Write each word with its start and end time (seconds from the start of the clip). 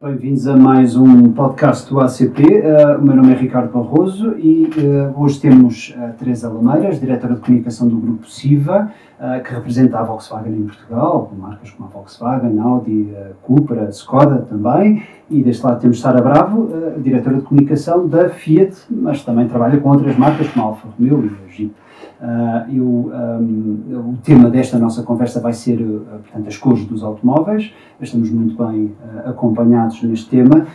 Bem-vindos 0.00 0.46
a 0.46 0.56
mais 0.56 0.94
um 0.94 1.32
podcast 1.32 1.90
do 1.90 1.98
ACP. 1.98 2.40
Uh, 2.40 3.00
o 3.00 3.02
meu 3.02 3.16
nome 3.16 3.32
é 3.32 3.36
Ricardo 3.36 3.72
Barroso 3.72 4.38
e 4.38 4.70
uh, 4.78 5.20
hoje 5.20 5.40
temos 5.40 5.92
a 5.98 6.10
Teresa 6.10 6.48
Lameiras, 6.48 7.00
diretora 7.00 7.34
de 7.34 7.40
comunicação 7.40 7.88
do 7.88 7.96
Grupo 7.96 8.30
SIVA, 8.30 8.92
uh, 9.18 9.42
que 9.42 9.52
representa 9.52 9.98
a 9.98 10.04
Volkswagen 10.04 10.52
em 10.52 10.66
Portugal, 10.66 11.26
com 11.26 11.34
marcas 11.34 11.72
como 11.72 11.88
a 11.88 11.92
Volkswagen, 11.92 12.60
Audi, 12.60 13.12
Cupra, 13.42 13.88
Skoda 13.90 14.42
também. 14.42 15.02
E 15.28 15.42
deste 15.42 15.66
lado 15.66 15.80
temos 15.80 16.00
Sara 16.00 16.22
Bravo, 16.22 16.70
diretora 16.98 17.38
de 17.38 17.42
comunicação 17.42 18.06
da 18.06 18.28
Fiat, 18.28 18.76
mas 18.88 19.24
também 19.24 19.48
trabalha 19.48 19.80
com 19.80 19.88
outras 19.88 20.16
marcas 20.16 20.46
como 20.46 20.64
a 20.64 20.68
Alfa 20.68 20.86
Romeo 20.96 21.24
e 21.24 21.44
a 21.44 21.50
Jeep. 21.50 21.74
Uh, 22.20 22.76
eu, 22.76 22.84
um, 22.84 24.10
o 24.10 24.18
tema 24.24 24.50
desta 24.50 24.76
nossa 24.76 25.04
conversa 25.04 25.40
vai 25.40 25.52
ser, 25.52 25.80
uh, 25.80 26.00
portanto, 26.20 26.48
as 26.48 26.56
cores 26.56 26.84
dos 26.84 27.04
automóveis. 27.04 27.72
Estamos 28.00 28.28
muito 28.30 28.56
bem 28.56 28.86
uh, 28.86 29.28
acompanhados 29.30 30.02
neste 30.02 30.28
tema. 30.28 30.66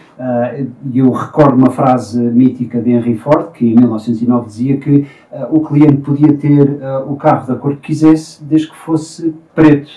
E 0.92 1.00
eu 1.00 1.12
recordo 1.12 1.58
uma 1.58 1.70
frase 1.70 2.22
mítica 2.22 2.82
de 2.82 2.92
Henry 2.92 3.18
Ford, 3.18 3.52
que 3.52 3.74
em 3.74 3.76
1909 3.76 4.48
dizia 4.48 4.78
que 4.78 5.06
o 5.50 5.60
cliente 5.62 5.98
podia 5.98 6.34
ter 6.34 6.80
o 7.08 7.16
carro 7.16 7.48
da 7.48 7.56
cor 7.56 7.76
que 7.76 7.88
quisesse, 7.88 8.44
desde 8.44 8.70
que 8.70 8.76
fosse 8.76 9.34
preto. 9.54 9.92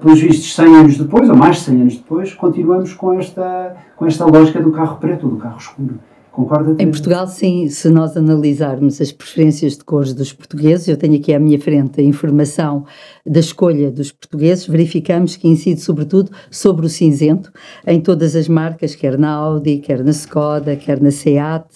Pelos 0.00 0.20
vistos, 0.20 0.54
100 0.54 0.76
anos 0.76 0.98
depois, 0.98 1.28
ou 1.28 1.36
mais 1.36 1.56
de 1.56 1.62
100 1.62 1.80
anos 1.80 1.96
depois, 1.96 2.32
continuamos 2.34 2.94
com 2.94 3.12
esta, 3.14 3.76
com 3.96 4.06
esta 4.06 4.24
lógica 4.24 4.60
do 4.60 4.70
carro 4.70 4.96
preto 4.98 5.28
do 5.28 5.36
carro 5.36 5.58
escuro. 5.58 5.98
Concorda? 6.32 6.82
Em 6.82 6.90
Portugal, 6.90 7.26
sim. 7.28 7.68
Se 7.68 7.90
nós 7.90 8.16
analisarmos 8.16 9.00
as 9.00 9.12
preferências 9.12 9.76
de 9.76 9.84
cores 9.84 10.14
dos 10.14 10.32
portugueses, 10.32 10.88
eu 10.88 10.96
tenho 10.96 11.16
aqui 11.16 11.34
à 11.34 11.38
minha 11.38 11.60
frente 11.60 12.00
a 12.00 12.02
informação 12.02 12.86
da 13.24 13.38
escolha 13.38 13.90
dos 13.90 14.10
portugueses, 14.10 14.66
verificamos 14.66 15.36
que 15.36 15.46
incide 15.46 15.80
sobretudo 15.80 16.32
sobre 16.50 16.86
o 16.86 16.88
cinzento, 16.88 17.52
em 17.86 18.00
todas 18.00 18.34
as 18.34 18.48
marcas, 18.48 18.94
quer 18.94 19.18
na 19.18 19.30
Audi, 19.30 19.78
quer 19.78 20.02
na 20.02 20.10
Skoda, 20.10 20.74
quer 20.74 21.00
na 21.00 21.10
Seat, 21.10 21.66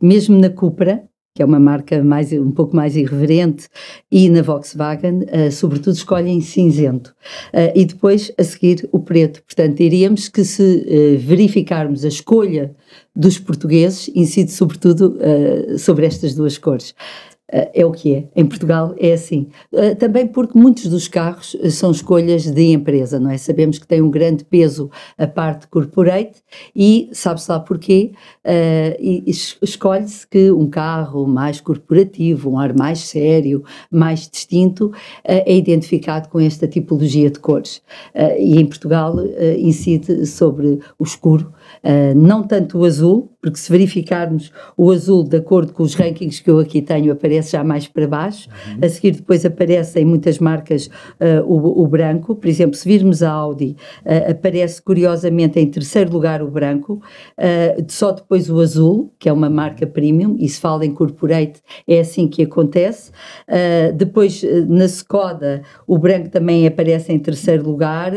mesmo 0.00 0.38
na 0.38 0.48
Cupra, 0.48 1.02
que 1.34 1.42
é 1.42 1.44
uma 1.44 1.58
marca 1.58 2.02
mais, 2.04 2.32
um 2.32 2.52
pouco 2.52 2.76
mais 2.76 2.94
irreverente, 2.94 3.68
e 4.08 4.28
na 4.28 4.40
Volkswagen, 4.40 5.24
uh, 5.24 5.50
sobretudo, 5.50 5.96
escolhem 5.96 6.40
cinzento. 6.40 7.10
Uh, 7.52 7.72
e 7.74 7.84
depois, 7.84 8.30
a 8.38 8.44
seguir, 8.44 8.88
o 8.92 9.00
preto. 9.00 9.42
Portanto, 9.42 9.78
diríamos 9.78 10.28
que 10.28 10.44
se 10.44 10.62
uh, 10.62 11.18
verificarmos 11.18 12.04
a 12.04 12.08
escolha 12.08 12.72
dos 13.16 13.36
portugueses, 13.36 14.08
incide 14.14 14.52
sobretudo 14.52 15.16
sobre 15.78 16.04
estas 16.04 16.34
duas 16.34 16.58
cores. 16.58 16.94
Eh, 17.54 17.70
é 17.82 17.86
o 17.86 17.92
que 17.92 18.14
é. 18.14 18.24
Em 18.34 18.44
Portugal 18.44 18.94
é 18.98 19.12
assim. 19.12 19.46
Eh, 19.72 19.94
também 19.94 20.26
porque 20.26 20.58
muitos 20.58 20.88
dos 20.88 21.06
carros 21.06 21.56
eh, 21.62 21.70
são 21.70 21.92
escolhas 21.92 22.50
de 22.50 22.72
empresa, 22.72 23.20
não 23.20 23.30
é? 23.30 23.38
Sabemos 23.38 23.78
que 23.78 23.86
tem 23.86 24.02
um 24.02 24.10
grande 24.10 24.44
peso 24.44 24.90
a 25.16 25.26
parte 25.26 25.68
corporate 25.68 26.42
e 26.74 27.08
sabe-se 27.12 27.50
lá 27.50 27.60
porquê. 27.60 28.12
Escolhe-se 29.62 30.26
que 30.26 30.50
um 30.50 30.68
carro 30.68 31.26
mais 31.26 31.60
corporativo, 31.60 32.50
um 32.50 32.58
ar 32.58 32.74
mais 32.76 33.00
sério, 33.00 33.62
mais 33.90 34.28
distinto, 34.28 34.92
é 35.22 35.54
identificado 35.54 36.28
com 36.28 36.40
esta 36.40 36.66
tipologia 36.66 37.30
de 37.30 37.38
cores. 37.38 37.80
E 38.38 38.60
em 38.60 38.66
Portugal 38.66 39.14
incide 39.58 40.26
sobre 40.26 40.80
o 40.98 41.04
escuro, 41.04 41.52
não 42.16 42.42
tanto 42.42 42.78
o 42.78 42.84
azul, 42.84 43.30
porque 43.44 43.58
se 43.58 43.70
verificarmos 43.70 44.50
o 44.74 44.90
azul 44.90 45.22
de 45.22 45.36
acordo 45.36 45.74
com 45.74 45.82
os 45.82 45.94
rankings 45.94 46.42
que 46.42 46.50
eu 46.50 46.58
aqui 46.58 46.80
tenho, 46.80 47.12
aparece 47.12 47.52
já 47.52 47.62
mais 47.62 47.86
para 47.86 48.08
baixo, 48.08 48.48
uhum. 48.48 48.78
a 48.82 48.88
seguir 48.88 49.10
depois 49.10 49.44
aparece 49.44 50.00
em 50.00 50.04
muitas 50.06 50.38
marcas 50.38 50.86
uh, 50.86 51.44
o, 51.44 51.82
o, 51.82 51.86
branco, 51.86 52.34
por 52.34 52.48
exemplo, 52.48 52.74
se 52.74 52.88
virmos 52.88 53.22
a 53.22 53.30
Audi, 53.30 53.76
uh, 54.06 54.30
aparece 54.30 54.80
curiosamente 54.80 55.60
em 55.60 55.66
terceiro 55.66 56.10
lugar 56.10 56.42
o 56.42 56.50
branco, 56.50 57.02
uh, 57.38 57.84
só 57.86 58.12
depois 58.12 58.48
o 58.48 58.58
azul, 58.60 59.12
que 59.18 59.28
é 59.28 59.32
uma 59.32 59.50
marca 59.50 59.86
premium, 59.86 60.36
e 60.38 60.48
se 60.48 60.58
fala 60.58 60.86
em 60.86 60.94
corporate, 60.94 61.60
é 61.86 62.00
assim 62.00 62.26
que 62.26 62.44
acontece. 62.44 63.12
depois 63.94 64.42
na 64.66 64.86
Skoda, 64.86 65.62
o 65.86 65.98
branco 65.98 66.30
também 66.30 66.66
aparece 66.66 67.12
em 67.12 67.18
terceiro 67.18 67.68
lugar, 67.68 68.12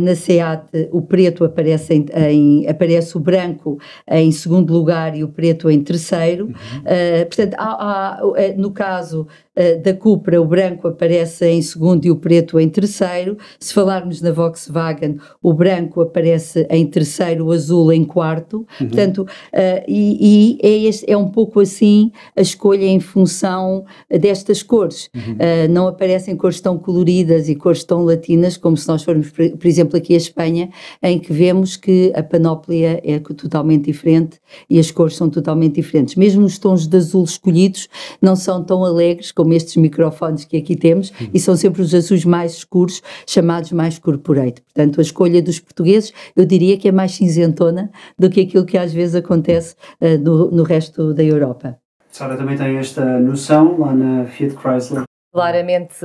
na 0.00 0.14
Seat, 0.14 0.62
o 0.90 1.02
preto 1.02 1.44
aparece, 1.44 1.92
em, 1.92 2.06
em, 2.14 2.68
aparece 2.68 3.16
o 3.16 3.20
branco 3.20 3.78
em 4.10 4.32
segundo 4.32 4.53
segundo 4.54 4.72
lugar 4.72 5.16
e 5.16 5.24
o 5.24 5.28
preto 5.28 5.68
em 5.68 5.82
terceiro. 5.82 6.46
Uhum. 6.46 6.52
Uh, 6.52 7.26
portanto, 7.26 7.54
há, 7.58 7.66
há, 7.66 8.20
eh, 8.36 8.54
no 8.56 8.70
caso 8.70 9.26
uh, 9.56 9.82
da 9.82 9.94
Cupra, 9.94 10.40
o 10.40 10.44
branco 10.44 10.88
aparece 10.88 11.46
em 11.46 11.62
segundo 11.62 12.04
e 12.04 12.10
o 12.10 12.16
preto 12.16 12.58
em 12.58 12.68
terceiro. 12.68 13.36
Se 13.58 13.72
falarmos 13.72 14.20
na 14.20 14.32
Volkswagen, 14.32 15.18
o 15.42 15.52
branco 15.52 16.00
aparece 16.00 16.66
em 16.70 16.86
terceiro, 16.86 17.46
o 17.46 17.52
azul 17.52 17.92
em 17.92 18.04
quarto. 18.04 18.66
Uhum. 18.80 18.88
Portanto, 18.88 19.18
uh, 19.22 19.84
e, 19.86 20.58
e 20.58 20.58
é, 20.62 20.88
este, 20.88 21.10
é, 21.10 21.16
um 21.16 21.28
pouco 21.28 21.60
assim 21.60 22.10
a 22.36 22.40
escolha 22.40 22.86
em 22.86 23.00
função 23.00 23.84
destas 24.08 24.62
cores. 24.62 25.08
Uhum. 25.14 25.36
não 25.70 25.88
aparecem 25.88 26.36
cores 26.36 26.60
tão 26.60 26.78
coloridas 26.78 27.48
e 27.48 27.54
cores 27.54 27.84
tão 27.84 28.04
latinas 28.04 28.56
como 28.56 28.76
se 28.76 28.86
nós 28.88 29.02
formos, 29.02 29.30
por, 29.30 29.48
por 29.50 29.66
exemplo, 29.66 29.96
aqui 29.96 30.14
a 30.14 30.16
Espanha, 30.16 30.70
em 31.02 31.18
que 31.18 31.32
vemos 31.32 31.76
que 31.76 32.12
a 32.14 32.22
panóplia 32.22 33.00
é 33.04 33.18
totalmente 33.18 33.86
diferente 33.86 34.38
e 34.68 34.78
as 34.78 34.90
cores 34.90 35.16
são 35.16 35.28
totalmente 35.28 35.74
diferentes. 35.74 36.14
Mesmo 36.14 36.44
os 36.44 36.58
tons 36.58 36.86
de 36.86 36.96
azul 36.96 37.24
escolhidos 37.24 37.88
não 38.20 38.36
são 38.36 38.62
tão 38.62 38.84
alegres 38.84 39.32
como 39.32 39.43
estes 39.52 39.76
microfones 39.76 40.44
que 40.44 40.56
aqui 40.56 40.76
temos 40.76 41.10
uhum. 41.10 41.28
e 41.34 41.40
são 41.40 41.56
sempre 41.56 41.82
os 41.82 41.94
azuis 41.94 42.24
mais 42.24 42.54
escuros, 42.54 43.02
chamados 43.26 43.72
mais 43.72 43.98
corporate. 43.98 44.62
Portanto, 44.62 45.00
a 45.00 45.02
escolha 45.02 45.42
dos 45.42 45.58
portugueses, 45.60 46.12
eu 46.36 46.44
diria 46.44 46.76
que 46.76 46.88
é 46.88 46.92
mais 46.92 47.12
cinzentona 47.12 47.90
do 48.18 48.30
que 48.30 48.40
aquilo 48.40 48.64
que 48.64 48.78
às 48.78 48.92
vezes 48.92 49.14
acontece 49.14 49.74
uh, 50.00 50.18
no, 50.18 50.50
no 50.50 50.62
resto 50.62 51.12
da 51.12 51.22
Europa. 51.22 51.78
Sara 52.10 52.36
também 52.36 52.56
tem 52.56 52.76
esta 52.76 53.18
noção 53.18 53.78
lá 53.80 53.92
na 53.92 54.24
Fiat 54.26 54.54
Chrysler 54.54 55.04
Claramente 55.34 55.96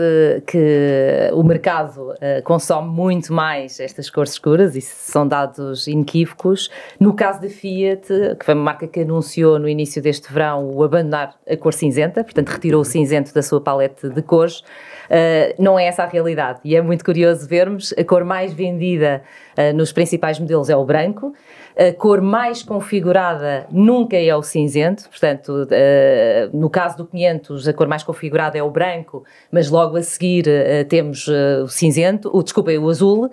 que 0.48 1.30
o 1.34 1.44
mercado 1.44 2.14
uh, 2.14 2.42
consome 2.44 2.90
muito 2.90 3.32
mais 3.32 3.80
estas 3.80 4.10
cores 4.10 4.32
escuras, 4.32 4.76
isso 4.76 5.12
são 5.12 5.28
dados 5.28 5.86
inequívocos. 5.86 6.68
No 7.00 7.14
caso 7.14 7.40
da 7.40 7.48
Fiat, 7.48 8.08
que 8.40 8.44
foi 8.44 8.56
uma 8.56 8.64
marca 8.64 8.88
que 8.88 9.02
anunciou 9.02 9.60
no 9.60 9.70
início 9.70 10.02
deste 10.02 10.34
verão 10.34 10.72
o 10.74 10.84
abandonar 10.84 11.36
a 11.48 11.56
cor 11.56 11.74
cinzenta, 11.74 12.24
portanto 12.24 12.50
retirou 12.50 12.82
o 12.82 12.84
cinzento 12.84 13.32
da 13.32 13.44
sua 13.44 13.62
paleta 13.62 14.10
de 14.10 14.22
cores, 14.24 14.62
uh, 14.62 15.54
não 15.60 15.78
é 15.78 15.86
essa 15.86 16.02
a 16.02 16.08
realidade. 16.08 16.62
E 16.64 16.76
é 16.76 16.82
muito 16.82 17.06
curioso 17.06 17.48
vermos 17.48 17.94
a 17.96 18.04
cor 18.04 18.24
mais 18.24 18.52
vendida 18.52 19.22
uh, 19.56 19.78
nos 19.78 19.92
principais 19.92 20.40
modelos 20.40 20.72
é 20.72 20.76
o 20.76 20.84
branco, 20.84 21.36
a 21.80 21.94
cor 21.94 22.20
mais 22.20 22.62
configurada 22.62 23.66
nunca 23.72 24.18
é 24.18 24.36
o 24.36 24.44
cinzento, 24.44 25.08
portanto, 25.10 25.48
uh, 25.50 26.58
no 26.58 26.70
caso 26.70 26.98
do 26.98 27.06
500, 27.06 27.70
a 27.70 27.74
cor 27.74 27.88
mais 27.88 28.04
configurada 28.04 28.58
é 28.58 28.62
o 28.62 28.70
branco, 28.70 29.24
mas 29.50 29.70
logo 29.70 29.96
a 29.96 30.04
seguir 30.04 30.46
uh, 30.46 30.84
temos 30.90 31.26
uh, 31.30 31.64
o 31.64 31.70
cinzento, 31.70 32.30
o, 32.34 32.44
desculpa, 32.44 32.72
o 32.72 32.90
azul. 32.90 33.32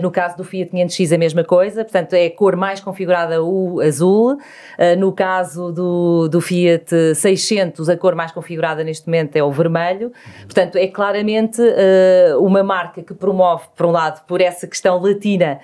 no 0.00 0.10
caso 0.12 0.36
do 0.36 0.44
Fiat 0.44 0.70
500X, 0.70 1.12
a 1.12 1.18
mesma 1.18 1.42
coisa, 1.42 1.82
portanto, 1.82 2.12
é 2.12 2.26
a 2.26 2.30
cor 2.30 2.54
mais 2.54 2.78
configurada 2.78 3.42
o 3.42 3.80
azul. 3.80 4.38
no 4.98 5.12
caso 5.12 5.72
do, 5.72 6.28
do 6.28 6.40
Fiat 6.40 7.14
600, 7.16 7.88
a 7.88 7.96
cor 7.96 8.14
mais 8.14 8.30
configurada 8.30 8.84
neste 8.84 9.06
momento 9.08 9.34
é 9.34 9.42
o 9.42 9.50
vermelho. 9.50 10.12
Portanto, 10.42 10.76
é 10.76 10.86
claramente 10.86 11.60
uma 12.38 12.62
marca 12.62 13.02
que 13.02 13.14
promove, 13.14 13.64
por 13.76 13.86
um 13.86 13.90
lado, 13.90 14.24
por 14.26 14.40
essa 14.40 14.66
questão 14.66 15.00
latina 15.00 15.58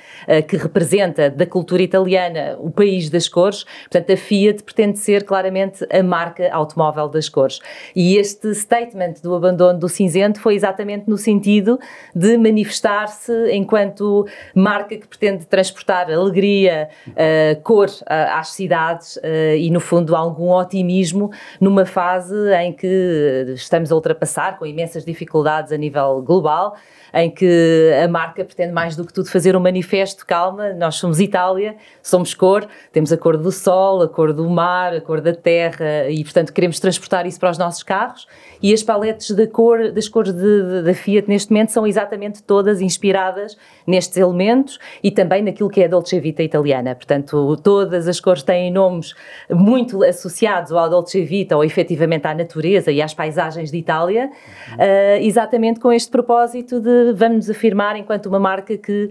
que 0.48 0.56
representa 0.56 1.30
da 1.30 1.46
cultura 1.46 1.82
italiana 1.82 2.15
italiana, 2.16 2.56
o 2.58 2.70
país 2.70 3.10
das 3.10 3.28
cores, 3.28 3.64
portanto 3.90 4.12
a 4.12 4.16
Fiat 4.16 4.62
pretende 4.62 4.98
ser 4.98 5.24
claramente 5.24 5.86
a 5.90 6.02
marca 6.02 6.48
automóvel 6.52 7.08
das 7.08 7.28
cores. 7.28 7.60
E 7.94 8.16
este 8.16 8.54
statement 8.54 9.20
do 9.22 9.34
abandono 9.34 9.78
do 9.78 9.88
cinzento 9.88 10.40
foi 10.40 10.54
exatamente 10.54 11.08
no 11.08 11.18
sentido 11.18 11.78
de 12.14 12.36
manifestar-se 12.38 13.32
enquanto 13.52 14.26
marca 14.54 14.96
que 14.96 15.06
pretende 15.06 15.44
transportar 15.46 16.10
alegria, 16.10 16.88
uh, 17.08 17.60
cor 17.62 17.88
uh, 17.88 18.04
às 18.32 18.48
cidades 18.48 19.16
uh, 19.16 19.56
e, 19.56 19.70
no 19.70 19.80
fundo, 19.80 20.16
algum 20.16 20.50
otimismo 20.50 21.30
numa 21.60 21.84
fase 21.84 22.34
em 22.54 22.72
que 22.72 23.52
estamos 23.54 23.92
a 23.92 23.94
ultrapassar 23.94 24.58
com 24.58 24.66
imensas 24.66 25.04
dificuldades 25.04 25.72
a 25.72 25.76
nível 25.76 26.22
global 26.22 26.76
em 27.16 27.30
que 27.30 27.92
a 28.04 28.06
marca 28.06 28.44
pretende 28.44 28.72
mais 28.72 28.94
do 28.94 29.04
que 29.04 29.12
tudo 29.12 29.30
fazer 29.30 29.56
um 29.56 29.60
manifesto, 29.60 30.26
calma, 30.26 30.74
nós 30.74 30.96
somos 30.96 31.18
Itália, 31.18 31.76
somos 32.06 32.34
cor, 32.34 32.68
temos 32.92 33.12
a 33.12 33.16
cor 33.16 33.36
do 33.36 33.50
sol, 33.50 34.00
a 34.00 34.08
cor 34.08 34.32
do 34.32 34.48
mar, 34.48 34.94
a 34.94 35.00
cor 35.00 35.20
da 35.20 35.34
terra 35.34 36.08
e, 36.08 36.22
portanto, 36.22 36.52
queremos 36.52 36.78
transportar 36.78 37.26
isso 37.26 37.40
para 37.40 37.50
os 37.50 37.58
nossos 37.58 37.82
carros 37.82 38.28
e 38.62 38.72
as 38.72 38.80
paletes 38.82 39.32
da 39.32 39.46
cor, 39.46 39.90
das 39.90 40.08
cores 40.08 40.32
da 40.32 40.94
Fiat 40.94 41.28
neste 41.28 41.50
momento 41.50 41.70
são 41.70 41.84
exatamente 41.84 42.44
todas 42.44 42.80
inspiradas 42.80 43.56
nestes 43.84 44.16
elementos 44.18 44.78
e 45.02 45.10
também 45.10 45.42
naquilo 45.42 45.68
que 45.68 45.82
é 45.82 45.86
a 45.86 45.88
Dolce 45.88 46.18
Vita 46.20 46.44
italiana. 46.44 46.94
Portanto, 46.94 47.56
todas 47.56 48.06
as 48.06 48.20
cores 48.20 48.44
têm 48.44 48.70
nomes 48.70 49.12
muito 49.50 50.04
associados 50.04 50.70
ao 50.70 50.88
Dolce 50.88 51.24
Vita 51.24 51.56
ou 51.56 51.64
efetivamente 51.64 52.26
à 52.26 52.34
natureza 52.34 52.92
e 52.92 53.02
às 53.02 53.14
paisagens 53.14 53.72
de 53.72 53.78
Itália, 53.78 54.30
uh, 54.74 55.20
exatamente 55.20 55.80
com 55.80 55.92
este 55.92 56.10
propósito 56.10 56.80
de 56.80 57.12
vamos 57.14 57.50
afirmar 57.50 57.96
enquanto 57.96 58.26
uma 58.26 58.38
marca 58.38 58.76
que 58.78 59.06
uh, 59.06 59.10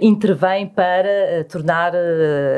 intervém 0.00 0.68
para 0.68 1.40
uh, 1.40 1.44
tornar 1.44 1.92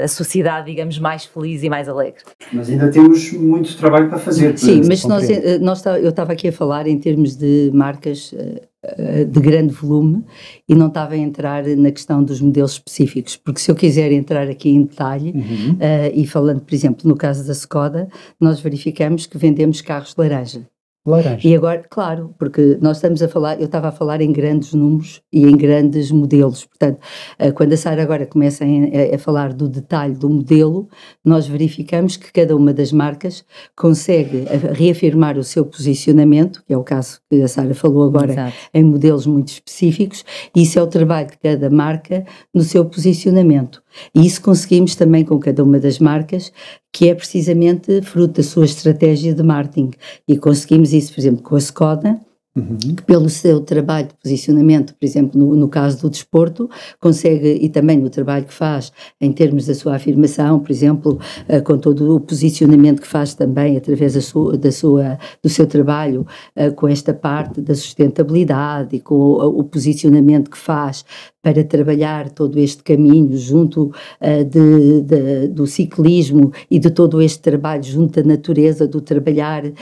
a 0.02 0.08
sociedade, 0.08 0.66
digamos, 0.66 0.98
mais 0.98 1.25
feliz 1.25 1.62
e 1.62 1.70
mais 1.70 1.88
alegre. 1.88 2.22
Mas 2.52 2.69
ainda 2.69 2.90
temos 2.90 3.32
muito 3.32 3.76
trabalho 3.76 4.08
para 4.08 4.19
fazer. 4.19 4.58
Sim, 4.58 4.82
mas 4.86 5.04
nós, 5.04 5.28
nós, 5.60 5.84
eu 5.86 6.10
estava 6.10 6.32
aqui 6.32 6.48
a 6.48 6.52
falar 6.52 6.86
em 6.86 6.98
termos 6.98 7.36
de 7.36 7.70
marcas 7.72 8.34
eh, 8.80 9.25
de 9.25 9.40
grande 9.40 9.75
volume 9.75 10.25
e 10.69 10.72
não 10.72 10.86
estava 10.86 11.14
a 11.14 11.16
entrar 11.16 11.64
na 11.66 11.90
questão 11.90 12.22
dos 12.22 12.40
modelos 12.40 12.75
específicos, 12.75 13.36
porque 13.36 13.58
se 13.58 13.69
eu 13.69 13.75
quiser 13.75 14.12
entrar 14.12 14.48
aqui 14.48 14.70
em 14.70 14.84
detalhe, 14.84 15.32
uhum. 15.32 15.72
uh, 15.72 16.12
e 16.14 16.24
falando, 16.24 16.60
por 16.60 16.72
exemplo, 16.72 17.08
no 17.08 17.16
caso 17.16 17.44
da 17.44 17.52
Skoda, 17.52 18.08
nós 18.40 18.60
verificamos 18.60 19.26
que 19.26 19.36
vendemos 19.36 19.81
carros 19.81 20.14
laranja. 20.16 20.62
Laranja. 21.06 21.48
E 21.48 21.54
agora, 21.54 21.82
claro, 21.88 22.34
porque 22.38 22.76
nós 22.80 22.98
estamos 22.98 23.22
a 23.22 23.28
falar, 23.28 23.58
eu 23.58 23.66
estava 23.66 23.88
a 23.88 23.92
falar 23.92 24.20
em 24.20 24.32
grandes 24.32 24.74
números 24.74 25.22
e 25.32 25.44
em 25.44 25.56
grandes 25.56 26.10
modelos. 26.10 26.64
Portanto, 26.64 27.00
eh, 27.38 27.50
quando 27.50 27.72
a 27.72 27.76
Sara 27.76 28.02
agora 28.02 28.26
começa 28.26 28.64
a, 28.64 29.14
a, 29.14 29.18
falar 29.18 29.52
do 29.52 29.68
detalhe 29.68 30.14
do 30.14 30.28
modelo, 30.28 30.88
nós 31.24 31.46
verificamos 31.46 32.16
que 32.16 32.32
cada 32.32 32.54
uma 32.54 32.74
das 32.74 32.92
marcas 32.92 33.44
consegue 33.74 34.44
reafirmar 34.72 35.38
o 35.38 35.44
seu 35.44 35.64
posicionamento, 35.64 36.62
que 36.66 36.72
é 36.72 36.76
o 36.76 36.84
caso 36.84 37.20
que 37.30 37.40
a 37.40 37.48
Sara 37.48 37.74
falou 37.74 38.06
agora, 38.06 38.32
Exato. 38.32 38.56
em 38.74 38.84
modelos 38.84 39.26
muito 39.26 39.48
específicos, 39.48 40.24
e 40.54 40.62
isso 40.62 40.78
é 40.78 40.82
o 40.82 40.86
trabalho 40.86 41.28
de 41.28 41.38
cada 41.38 41.70
marca 41.70 42.24
no 42.52 42.62
seu 42.62 42.84
posicionamento. 42.84 43.82
E 44.14 44.26
isso 44.26 44.40
conseguimos 44.42 44.94
também 44.94 45.24
com 45.24 45.38
cada 45.38 45.62
uma 45.62 45.78
das 45.78 45.98
marcas, 45.98 46.52
que 46.92 47.08
é 47.08 47.14
precisamente 47.14 48.02
fruto 48.02 48.34
da 48.34 48.42
sua 48.42 48.64
estratégia 48.64 49.34
de 49.34 49.42
marketing. 49.42 49.90
E 50.26 50.36
conseguimos 50.36 50.92
isso, 50.92 51.12
por 51.12 51.20
exemplo, 51.20 51.42
com 51.42 51.56
a 51.56 51.58
Skoda, 51.58 52.20
Uhum. 52.58 52.76
que 52.96 53.02
pelo 53.04 53.28
seu 53.28 53.60
trabalho 53.60 54.08
de 54.08 54.14
posicionamento, 54.14 54.92
por 54.94 55.04
exemplo, 55.06 55.38
no, 55.38 55.54
no, 55.54 55.68
caso 55.68 56.00
do 56.00 56.10
desporto, 56.10 56.68
consegue, 56.98 57.52
e 57.52 57.68
também 57.68 57.96
no 57.98 58.10
trabalho 58.10 58.46
que 58.46 58.52
faz 58.52 58.90
em 59.20 59.30
termos 59.32 59.66
da 59.66 59.74
sua 59.74 59.94
afirmação, 59.94 60.58
por 60.58 60.70
exemplo, 60.72 61.20
uh, 61.48 61.62
com 61.62 61.78
todo 61.78 62.16
o 62.16 62.20
posicionamento 62.20 63.00
que 63.00 63.06
faz 63.06 63.32
também 63.34 63.76
através 63.76 64.14
da 64.14 64.20
sua, 64.20 64.56
da 64.58 64.72
sua, 64.72 65.18
do 65.40 65.48
seu 65.48 65.66
trabalho 65.66 66.26
uh, 66.56 66.74
com 66.74 66.88
esta 66.88 67.14
parte 67.14 67.60
da 67.60 67.74
sustentabilidade 67.76 68.96
e 68.96 69.00
com 69.00 69.14
o, 69.14 69.60
o 69.60 69.64
posicionamento 69.64 70.50
que 70.50 70.58
faz 70.58 71.04
para 71.48 71.64
trabalhar 71.64 72.28
todo 72.28 72.58
este 72.58 72.82
caminho 72.82 73.34
junto 73.38 73.84
uh, 73.86 74.44
de, 74.44 75.00
de, 75.00 75.48
do 75.48 75.66
ciclismo 75.66 76.52
e 76.70 76.78
de 76.78 76.90
todo 76.90 77.22
este 77.22 77.40
trabalho 77.40 77.82
junto 77.82 78.22
da 78.22 78.28
natureza, 78.28 78.86
do 78.86 79.00
trabalhar 79.00 79.64
uh, 79.64 79.72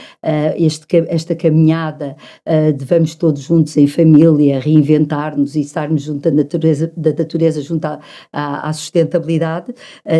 este, 0.55 0.85
esta 1.09 1.35
caminhada 1.35 2.15
uh, 2.45 2.71
de 2.71 2.85
vamos 2.85 3.15
todos 3.15 3.41
juntos 3.41 3.75
em 3.75 3.85
família, 3.85 4.61
reinventar-nos 4.61 5.55
e 5.55 5.59
estarmos 5.59 6.03
junto 6.03 6.21
da 6.21 6.31
natureza, 6.31 6.89
da 6.95 7.11
natureza 7.11 7.61
junto 7.61 7.83
à, 7.83 7.99
à, 8.31 8.69
à 8.69 8.71
sustentabilidade, 8.71 9.73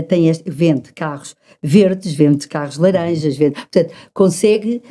tem 0.09 0.27
este, 0.27 0.49
vende 0.49 0.91
carros 0.91 1.33
verdes, 1.61 2.13
vende 2.13 2.47
carros 2.47 2.77
laranjas, 2.77 3.37
vende, 3.37 3.55
portanto, 3.55 3.93
consegue 4.13 4.81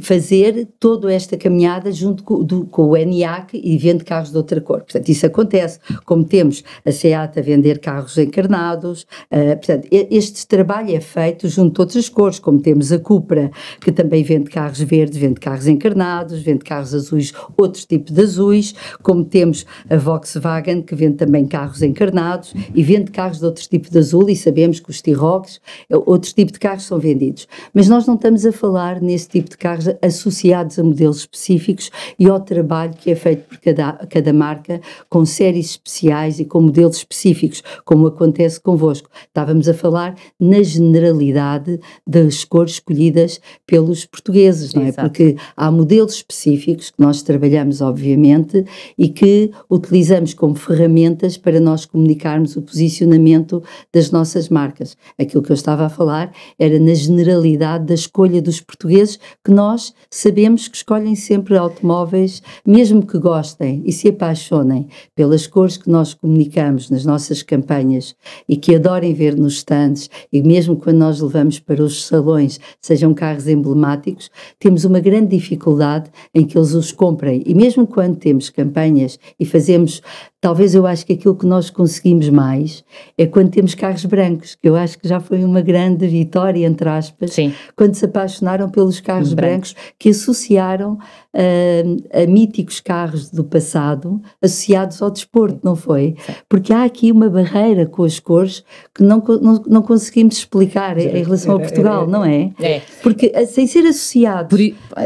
fazer 0.00 0.68
toda 0.78 1.12
esta 1.12 1.36
caminhada 1.36 1.90
junto 1.92 2.22
com, 2.22 2.42
do, 2.42 2.66
com 2.66 2.88
o 2.88 2.96
ENIAC 2.96 3.60
e 3.62 3.76
vende 3.76 4.04
carros 4.04 4.30
de 4.30 4.36
outra 4.36 4.60
cor. 4.60 4.82
Portanto, 4.82 5.08
isso 5.08 5.26
acontece 5.26 5.78
como 6.04 6.24
temos 6.24 6.62
a 6.84 6.92
SEAT 6.92 7.38
a 7.38 7.42
vender 7.42 7.78
carros 7.78 8.16
encarnados, 8.18 9.06
uh, 9.30 9.56
portanto, 9.56 9.88
este 9.90 10.46
trabalho 10.46 10.94
é 10.94 11.00
feito 11.00 11.48
junto 11.48 11.74
de 11.74 11.80
outras 11.80 12.08
cores, 12.08 12.38
como 12.38 12.60
temos 12.60 12.92
a 12.92 12.98
Cupra, 12.98 13.50
que 13.80 13.92
também 13.92 14.22
vende 14.22 14.50
carros 14.50 14.80
verdes, 14.80 15.18
vende 15.18 15.40
carros 15.40 15.66
encarnados, 15.66 16.40
vende 16.42 16.64
carros 16.64 16.94
azuis, 16.94 17.32
outros 17.56 17.84
tipos 17.84 18.12
de 18.12 18.22
azuis, 18.22 18.74
como 19.02 19.24
temos 19.24 19.66
a 19.88 19.96
Volkswagen, 19.96 20.82
que 20.82 20.94
vende 20.94 21.16
também 21.16 21.46
carros 21.46 21.82
encarnados 21.82 22.54
e 22.74 22.82
vende 22.82 23.10
carros 23.10 23.38
de 23.38 23.44
outros 23.44 23.66
tipos 23.66 23.90
de 23.90 23.98
azul, 23.98 24.28
e 24.28 24.36
sabemos 24.36 24.80
que 24.80 24.90
os 24.90 25.00
T-Rocks, 25.00 25.60
eh, 25.88 25.95
outros 26.04 26.32
tipos 26.32 26.52
de 26.52 26.58
carros 26.58 26.84
são 26.84 26.98
vendidos. 26.98 27.46
Mas 27.72 27.88
nós 27.88 28.06
não 28.06 28.14
estamos 28.14 28.44
a 28.44 28.52
falar 28.52 29.00
nesse 29.00 29.28
tipo 29.28 29.50
de 29.50 29.56
carros 29.56 29.86
associados 30.02 30.78
a 30.78 30.84
modelos 30.84 31.18
específicos 31.18 31.90
e 32.18 32.28
ao 32.28 32.40
trabalho 32.40 32.94
que 32.94 33.10
é 33.10 33.14
feito 33.14 33.48
por 33.48 33.58
cada, 33.58 33.92
cada 34.08 34.32
marca 34.32 34.80
com 35.08 35.24
séries 35.24 35.70
especiais 35.70 36.40
e 36.40 36.44
com 36.44 36.60
modelos 36.60 36.98
específicos, 36.98 37.62
como 37.84 38.06
acontece 38.06 38.60
convosco. 38.60 39.08
Estávamos 39.26 39.68
a 39.68 39.74
falar 39.74 40.16
na 40.38 40.62
generalidade 40.62 41.80
das 42.06 42.44
cores 42.44 42.72
escolhidas 42.72 43.40
pelos 43.66 44.04
portugueses, 44.04 44.74
não 44.74 44.82
é? 44.82 44.88
Exato. 44.88 45.08
Porque 45.08 45.36
há 45.56 45.70
modelos 45.70 46.14
específicos 46.14 46.90
que 46.90 47.00
nós 47.00 47.22
trabalhamos, 47.22 47.80
obviamente, 47.80 48.64
e 48.98 49.08
que 49.08 49.50
utilizamos 49.70 50.34
como 50.34 50.54
ferramentas 50.54 51.36
para 51.36 51.60
nós 51.60 51.84
comunicarmos 51.86 52.56
o 52.56 52.62
posicionamento 52.62 53.62
das 53.92 54.10
nossas 54.10 54.48
marcas. 54.48 54.96
Aquilo 55.18 55.42
que 55.42 55.50
eu 55.50 55.54
estava 55.54 55.85
a 55.86 55.90
falar 55.90 56.32
era 56.58 56.78
na 56.78 56.94
generalidade 56.94 57.86
da 57.86 57.94
escolha 57.94 58.42
dos 58.42 58.60
portugueses, 58.60 59.18
que 59.44 59.50
nós 59.50 59.94
sabemos 60.10 60.68
que 60.68 60.76
escolhem 60.76 61.14
sempre 61.14 61.56
automóveis, 61.56 62.42
mesmo 62.66 63.06
que 63.06 63.18
gostem 63.18 63.82
e 63.84 63.92
se 63.92 64.08
apaixonem 64.08 64.88
pelas 65.14 65.46
cores 65.46 65.76
que 65.76 65.90
nós 65.90 66.14
comunicamos 66.14 66.90
nas 66.90 67.04
nossas 67.04 67.42
campanhas 67.42 68.14
e 68.48 68.56
que 68.56 68.74
adorem 68.74 69.14
ver 69.14 69.36
nos 69.36 69.54
stands 69.54 70.10
e 70.32 70.42
mesmo 70.42 70.76
quando 70.76 70.98
nós 70.98 71.20
levamos 71.20 71.58
para 71.58 71.82
os 71.82 72.06
salões 72.06 72.60
sejam 72.80 73.14
carros 73.14 73.48
emblemáticos, 73.48 74.30
temos 74.58 74.84
uma 74.84 75.00
grande 75.00 75.36
dificuldade 75.36 76.10
em 76.34 76.44
que 76.44 76.56
eles 76.56 76.74
os 76.74 76.92
comprem. 76.92 77.42
E 77.46 77.54
mesmo 77.54 77.86
quando 77.86 78.16
temos 78.16 78.50
campanhas 78.50 79.18
e 79.38 79.44
fazemos 79.44 80.02
Talvez 80.46 80.76
eu 80.76 80.86
acho 80.86 81.04
que 81.04 81.14
aquilo 81.14 81.34
que 81.34 81.44
nós 81.44 81.70
conseguimos 81.70 82.28
mais 82.28 82.84
é 83.18 83.26
quando 83.26 83.50
temos 83.50 83.74
carros 83.74 84.04
brancos, 84.04 84.54
que 84.54 84.68
eu 84.68 84.76
acho 84.76 84.96
que 84.96 85.08
já 85.08 85.18
foi 85.18 85.42
uma 85.42 85.60
grande 85.60 86.06
vitória, 86.06 86.64
entre 86.64 86.88
aspas, 86.88 87.32
Sim. 87.32 87.52
quando 87.74 87.96
se 87.96 88.04
apaixonaram 88.04 88.70
pelos 88.70 89.00
carros 89.00 89.34
brancos, 89.34 89.72
brancos 89.72 89.94
que 89.98 90.10
associaram 90.10 90.92
uh, 90.92 92.22
a 92.22 92.26
míticos 92.28 92.78
carros 92.78 93.28
do 93.28 93.42
passado 93.42 94.22
associados 94.40 95.02
ao 95.02 95.10
desporto, 95.10 95.58
não 95.64 95.74
foi? 95.74 96.14
Porque 96.48 96.72
há 96.72 96.84
aqui 96.84 97.10
uma 97.10 97.28
barreira 97.28 97.84
com 97.84 98.04
as 98.04 98.20
cores 98.20 98.62
que 98.94 99.02
não, 99.02 99.18
não, 99.42 99.64
não 99.66 99.82
conseguimos 99.82 100.38
explicar 100.38 100.96
em 100.96 101.24
relação 101.24 101.56
a 101.56 101.58
Portugal, 101.58 102.06
não 102.06 102.24
é? 102.24 102.52
É. 102.60 102.82
Porque 103.02 103.32
eh, 103.34 103.46
sem 103.46 103.66
ser 103.66 103.84
associados, 103.84 104.56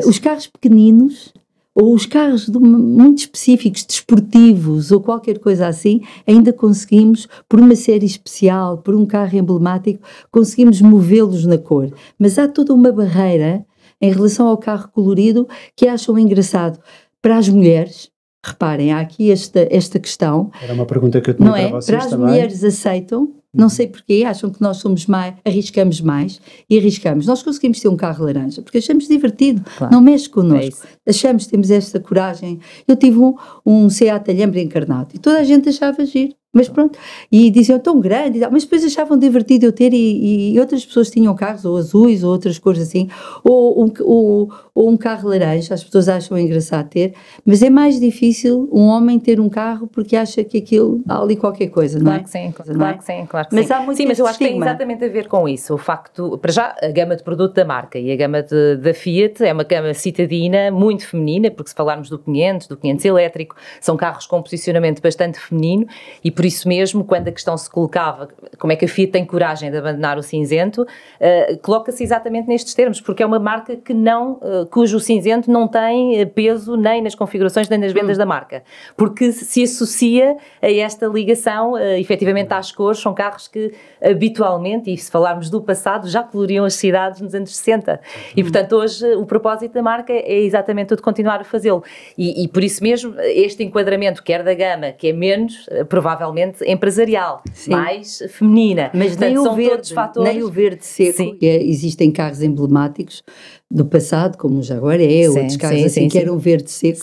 os 0.05 0.19
carros 0.19 0.47
pequeninos 0.49 1.33
ou 1.75 1.95
os 1.95 2.07
carros 2.07 2.49
de, 2.49 2.59
muito 2.59 3.19
específicos, 3.19 3.85
desportivos 3.85 4.91
ou 4.91 5.01
qualquer 5.01 5.39
coisa 5.39 5.67
assim, 5.67 6.01
ainda 6.27 6.53
conseguimos, 6.53 7.29
por 7.49 7.61
uma 7.61 7.77
série 7.77 8.07
especial, 8.07 8.79
por 8.79 8.95
um 8.95 9.07
carro 9.07 9.37
emblemático, 9.37 10.03
conseguimos 10.31 10.81
movê-los 10.81 11.47
na 11.47 11.59
cor. 11.59 11.93
Mas 12.19 12.39
há 12.39 12.49
toda 12.49 12.75
uma 12.75 12.93
barreira 12.93 13.65
em 14.01 14.13
relação 14.13 14.49
ao 14.49 14.59
carro 14.59 14.89
colorido 14.89 15.47
que 15.77 15.87
acham 15.87 16.19
engraçado. 16.19 16.79
Para 17.23 17.37
as 17.37 17.49
mulheres, 17.49 18.11
reparem, 18.45 18.93
há 18.93 19.01
aqui 19.01 19.31
esta, 19.31 19.69
esta 19.71 19.99
questão. 19.99 20.51
Era 20.63 20.73
uma 20.73 20.87
pergunta 20.87 21.21
que 21.21 21.31
eu 21.31 21.35
tinha 21.35 21.47
não 21.47 21.53
para 21.53 21.63
é? 21.63 21.71
vocês 21.71 21.87
Para 21.87 22.05
as 22.05 22.11
também. 22.11 22.27
mulheres 22.27 22.65
aceitam 22.65 23.35
não 23.55 23.69
sei 23.69 23.87
porquê, 23.89 24.25
acham 24.27 24.49
que 24.51 24.61
nós 24.63 24.77
somos 24.77 25.07
mais, 25.07 25.35
arriscamos 25.45 26.01
mais 26.01 26.41
e 26.69 26.79
arriscamos. 26.79 27.27
Nós 27.27 27.43
conseguimos 27.43 27.81
ter 27.81 27.89
um 27.89 27.97
carro 27.97 28.25
laranja 28.25 28.63
porque 28.63 28.79
achamos 28.79 29.09
divertido, 29.09 29.63
claro. 29.77 29.93
não 29.93 30.01
mexe 30.01 30.29
connosco. 30.29 30.87
É 31.05 31.11
achamos, 31.11 31.47
temos 31.47 31.71
esta 31.71 31.99
coragem. 31.99 32.61
Eu 32.87 32.97
tive 32.97 33.19
um, 33.19 33.35
um 33.67 33.91
Seat 33.91 34.31
Alhambra 34.31 34.61
encarnado 34.61 35.11
e 35.15 35.19
toda 35.19 35.39
a 35.39 35.45
gente 35.45 35.69
achava 35.69 36.05
giro. 36.05 36.35
Mas 36.53 36.69
pronto, 36.69 36.99
e 37.31 37.49
diziam 37.49 37.79
tão 37.79 38.01
grande, 38.01 38.41
mas 38.51 38.65
depois 38.65 38.85
achavam 38.85 39.17
divertido 39.17 39.67
eu 39.67 39.73
ter, 39.73 39.93
e, 39.93 40.53
e, 40.53 40.59
outras 40.59 40.85
pessoas 40.85 41.09
tinham 41.09 41.33
carros, 41.37 41.65
ou 41.65 41.77
azuis, 41.77 42.25
ou 42.25 42.33
outras 42.33 42.59
cores 42.59 42.83
assim, 42.83 43.09
ou 43.45 43.85
um, 43.85 43.93
ou, 44.01 44.51
ou 44.75 44.91
um 44.91 44.97
carro 44.97 45.29
laranja, 45.29 45.75
as 45.75 45.85
pessoas 45.85 46.09
acham 46.09 46.37
engraçado 46.37 46.89
ter, 46.89 47.15
mas 47.47 47.63
é 47.63 47.71
mais 47.71 48.01
difícil 48.01 48.69
um 48.73 48.87
homem 48.87 49.21
ter 49.21 49.39
um 49.39 49.49
carro 49.49 49.87
porque 49.87 50.17
acha 50.17 50.43
que 50.43 50.59
aquilo 50.59 51.01
há 51.09 51.23
ali 51.23 51.37
qualquer 51.37 51.69
coisa, 51.69 52.01
não 52.01 52.15
é? 52.15 52.19
Claro 52.19 52.25
que 52.25 52.31
sim, 52.31 52.53
claro, 52.53 52.75
claro 52.75 52.99
que 52.99 53.05
sim, 53.05 53.27
claro 53.27 53.49
que 53.49 53.55
mas 53.55 53.67
sim. 53.67 53.73
Há 53.73 53.81
muito 53.83 53.97
sim, 53.97 54.07
mas 54.07 54.19
eu 54.19 54.27
acho 54.27 54.33
estigma. 54.33 54.53
que 54.53 54.59
tem 54.59 54.69
exatamente 54.71 55.05
a 55.05 55.09
ver 55.09 55.29
com 55.29 55.49
isso, 55.49 55.73
o 55.73 55.79
facto, 55.79 56.37
para 56.39 56.51
já, 56.51 56.75
a 56.83 56.89
gama 56.89 57.15
de 57.15 57.23
produto 57.23 57.55
da 57.55 57.65
marca 57.65 57.97
e 57.97 58.11
a 58.11 58.17
gama 58.17 58.43
de, 58.43 58.77
da 58.79 58.93
Fiat 58.93 59.45
é 59.45 59.53
uma 59.53 59.63
gama 59.63 59.95
citadina, 59.95 60.73
muito 60.73 61.07
feminina, 61.07 61.49
porque 61.49 61.71
se 61.71 61.77
falarmos 61.77 62.11
do 62.11 62.19
500, 62.19 62.67
do 62.67 62.77
500 62.77 63.05
elétrico, 63.05 63.55
são 63.81 63.97
carros 63.97 64.27
com 64.27 64.43
posicionamento 64.43 65.01
bastante 65.01 65.39
feminino 65.39 65.87
e 66.25 66.40
por 66.41 66.47
isso 66.47 66.67
mesmo, 66.67 67.05
quando 67.05 67.29
a 67.29 67.33
questão 67.33 67.55
se 67.59 67.69
colocava, 67.69 68.27
como 68.59 68.73
é 68.73 68.77
que 68.77 68.87
a 68.87 68.89
Fiat 68.89 69.13
tem 69.13 69.27
coragem 69.27 69.71
de 69.71 69.77
abandonar 69.77 70.17
o 70.17 70.23
cinzento, 70.23 70.85
uh, 70.85 71.59
coloca-se 71.61 72.03
exatamente 72.03 72.49
nestes 72.49 72.73
termos, 72.73 72.99
porque 72.99 73.23
é 73.23 73.27
uma 73.27 73.39
marca 73.39 73.77
que 73.77 73.93
não, 73.93 74.41
uh, 74.41 74.65
cujo 74.71 74.99
cinzento 75.01 75.51
não 75.51 75.69
tem 75.69 76.27
peso 76.29 76.79
nem 76.79 77.03
nas 77.03 77.15
configurações 77.15 77.69
nem 77.69 77.79
nas 77.79 77.93
vendas 77.93 78.17
hum. 78.17 78.21
da 78.21 78.25
marca, 78.25 78.63
porque 78.97 79.33
se 79.33 79.65
associa 79.65 80.39
a 80.63 80.73
esta 80.73 81.07
ligação, 81.09 81.73
uh, 81.73 81.79
efetivamente 81.99 82.55
às 82.55 82.73
cores, 82.73 83.01
são 83.01 83.13
carros 83.13 83.47
que 83.47 83.75
habitualmente, 84.03 84.91
e 84.91 84.97
se 84.97 85.11
falarmos 85.11 85.51
do 85.51 85.61
passado, 85.61 86.09
já 86.09 86.23
coloriam 86.23 86.65
as 86.65 86.73
cidades 86.73 87.21
nos 87.21 87.35
anos 87.35 87.55
60. 87.55 88.01
E, 88.35 88.43
portanto, 88.43 88.77
hoje 88.77 89.15
o 89.17 89.27
propósito 89.27 89.75
da 89.75 89.83
marca 89.83 90.15
é 90.15 90.41
exatamente 90.41 90.95
o 90.95 90.97
de 90.97 91.03
continuar 91.03 91.43
a 91.43 91.45
fazê-lo. 91.45 91.85
E, 92.17 92.45
e, 92.45 92.49
por 92.49 92.65
isso 92.65 92.83
mesmo, 92.83 93.15
este 93.21 93.63
enquadramento, 93.63 94.23
quer 94.23 94.43
da 94.43 94.55
gama, 94.55 94.93
que 94.93 95.09
é 95.09 95.13
menos, 95.13 95.69
eh, 95.71 95.85
provavelmente, 96.31 96.65
empresarial, 96.65 97.43
Sim. 97.53 97.71
mais 97.71 98.23
feminina. 98.31 98.91
Mas 98.95 99.09
portanto, 99.09 99.29
nem, 99.29 99.39
o 99.39 99.55
verde, 99.55 99.95
fatores... 99.95 100.33
nem 100.33 100.43
o 100.43 100.51
verde 100.51 100.85
seco, 100.85 101.37
é, 101.43 101.63
existem 101.63 102.11
carros 102.11 102.43
emblemáticos 102.43 103.23
do 103.71 103.85
passado, 103.85 104.37
como 104.39 104.59
o 104.59 104.63
Jaguar 104.63 105.01
é, 105.01 105.09
sim, 105.09 105.29
outros 105.29 105.57
carros 105.57 105.79
sim, 105.79 105.87
assim 105.87 106.01
sim, 106.03 106.09
que 106.09 106.19
eram 106.19 106.39
verde 106.39 106.71
seco. 106.71 107.01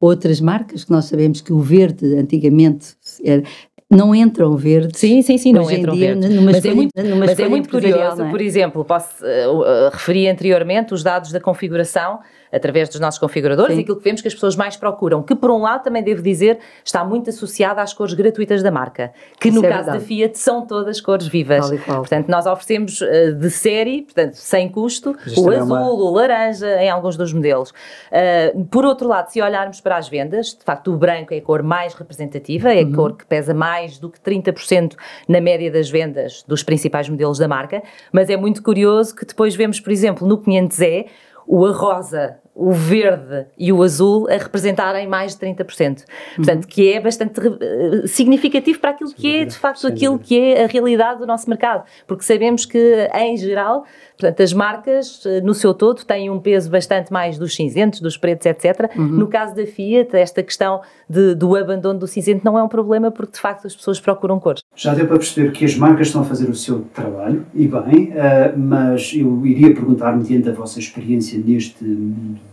Outras 0.00 0.40
marcas 0.40 0.84
que 0.84 0.90
nós 0.90 1.06
sabemos 1.06 1.40
que 1.40 1.52
o 1.52 1.60
verde 1.60 2.14
antigamente 2.16 2.88
era, 3.24 3.42
não 3.90 4.14
entram 4.14 4.54
verde. 4.56 4.98
Sim, 4.98 5.22
sim, 5.22 5.38
sim, 5.38 5.52
não 5.52 5.70
entram 5.70 5.94
dia, 5.94 6.14
verde. 6.14 6.40
Mas 6.40 6.64
é 6.64 6.74
muito, 6.74 6.92
mas 7.18 7.38
é 7.38 7.48
muito 7.48 7.70
curioso, 7.70 8.22
é? 8.22 8.30
por 8.30 8.40
exemplo, 8.40 8.84
posso 8.84 9.24
uh, 9.24 9.60
uh, 9.60 9.90
referir 9.90 10.28
anteriormente 10.28 10.92
os 10.92 11.02
dados 11.02 11.32
da 11.32 11.40
configuração 11.40 12.18
através 12.54 12.88
dos 12.88 13.00
nossos 13.00 13.18
configuradores, 13.18 13.74
Sim. 13.74 13.82
aquilo 13.82 13.96
que 13.96 14.04
vemos 14.04 14.20
que 14.20 14.28
as 14.28 14.34
pessoas 14.34 14.56
mais 14.56 14.76
procuram, 14.76 15.22
que 15.22 15.34
por 15.34 15.50
um 15.50 15.58
lado 15.58 15.82
também 15.82 16.02
devo 16.02 16.22
dizer 16.22 16.58
está 16.84 17.04
muito 17.04 17.30
associada 17.30 17.82
às 17.82 17.92
cores 17.92 18.14
gratuitas 18.14 18.62
da 18.62 18.70
marca, 18.70 19.12
que 19.40 19.48
Isso 19.48 19.60
no 19.60 19.66
é 19.66 19.68
caso 19.68 19.84
verdade. 19.84 19.98
da 19.98 20.04
Fiat 20.04 20.38
são 20.38 20.66
todas 20.66 21.00
cores 21.00 21.26
vivas. 21.26 21.70
Portanto, 21.84 22.28
nós 22.28 22.46
oferecemos 22.46 23.00
uh, 23.00 23.34
de 23.34 23.50
série, 23.50 24.02
portanto, 24.02 24.34
sem 24.34 24.68
custo, 24.68 25.16
o 25.36 25.52
é 25.52 25.56
azul, 25.56 25.76
uma... 25.76 25.90
o 25.90 26.10
laranja 26.12 26.82
em 26.82 26.88
alguns 26.88 27.16
dos 27.16 27.32
modelos. 27.32 27.70
Uh, 27.70 28.64
por 28.66 28.84
outro 28.84 29.08
lado, 29.08 29.28
se 29.30 29.42
olharmos 29.42 29.80
para 29.80 29.96
as 29.96 30.08
vendas, 30.08 30.54
de 30.54 30.64
facto 30.64 30.92
o 30.92 30.96
branco 30.96 31.34
é 31.34 31.38
a 31.38 31.42
cor 31.42 31.62
mais 31.62 31.94
representativa, 31.94 32.72
é 32.72 32.82
a 32.82 32.84
uhum. 32.84 32.92
cor 32.92 33.16
que 33.16 33.26
pesa 33.26 33.52
mais 33.52 33.98
do 33.98 34.08
que 34.08 34.20
30% 34.20 34.94
na 35.28 35.40
média 35.40 35.70
das 35.70 35.90
vendas 35.90 36.44
dos 36.46 36.62
principais 36.62 37.08
modelos 37.08 37.38
da 37.38 37.48
marca, 37.48 37.82
mas 38.12 38.30
é 38.30 38.36
muito 38.36 38.62
curioso 38.62 39.14
que 39.14 39.24
depois 39.24 39.54
vemos, 39.54 39.80
por 39.80 39.92
exemplo, 39.92 40.26
no 40.26 40.38
500E, 40.38 41.06
o 41.46 41.66
a 41.66 41.72
rosa 41.72 42.38
o 42.54 42.72
verde 42.72 43.46
e 43.58 43.72
o 43.72 43.82
azul 43.82 44.28
a 44.30 44.36
representarem 44.36 45.08
mais 45.08 45.34
de 45.34 45.44
30%. 45.44 46.04
Portanto, 46.36 46.62
uhum. 46.62 46.68
que 46.68 46.92
é 46.92 47.00
bastante 47.00 47.40
uh, 47.40 48.06
significativo 48.06 48.78
para 48.78 48.90
aquilo 48.90 49.12
que 49.12 49.38
é, 49.38 49.44
de 49.44 49.56
facto, 49.56 49.86
aquilo 49.86 50.18
que 50.18 50.38
é 50.38 50.64
a 50.64 50.66
realidade 50.68 51.18
do 51.18 51.26
nosso 51.26 51.50
mercado. 51.50 51.84
Porque 52.06 52.22
sabemos 52.22 52.64
que, 52.64 53.08
em 53.12 53.36
geral, 53.36 53.84
portanto, 54.16 54.40
as 54.40 54.52
marcas, 54.52 55.24
uh, 55.24 55.40
no 55.42 55.52
seu 55.52 55.74
todo, 55.74 56.04
têm 56.04 56.30
um 56.30 56.38
peso 56.38 56.70
bastante 56.70 57.12
mais 57.12 57.36
dos 57.36 57.56
cinzentos, 57.56 58.00
dos 58.00 58.16
pretos, 58.16 58.46
etc. 58.46 58.88
Uhum. 58.96 59.04
No 59.04 59.26
caso 59.26 59.54
da 59.56 59.66
Fiat, 59.66 60.16
esta 60.16 60.42
questão 60.42 60.80
de, 61.10 61.34
do 61.34 61.56
abandono 61.56 61.98
do 61.98 62.06
cinzento 62.06 62.44
não 62.44 62.56
é 62.56 62.62
um 62.62 62.68
problema, 62.68 63.10
porque, 63.10 63.32
de 63.32 63.40
facto, 63.40 63.66
as 63.66 63.74
pessoas 63.74 63.98
procuram 63.98 64.38
cores. 64.38 64.62
Já 64.76 64.94
deu 64.94 65.08
para 65.08 65.18
perceber 65.18 65.50
que 65.50 65.64
as 65.64 65.74
marcas 65.76 66.06
estão 66.06 66.22
a 66.22 66.24
fazer 66.24 66.48
o 66.48 66.54
seu 66.54 66.82
trabalho, 66.94 67.44
e 67.52 67.66
bem, 67.66 68.10
uh, 68.10 68.56
mas 68.56 69.12
eu 69.12 69.44
iria 69.44 69.74
perguntar, 69.74 70.16
mediante 70.16 70.48
a 70.48 70.52
vossa 70.52 70.78
experiência 70.78 71.42
neste 71.44 71.84
mundo 71.84 72.43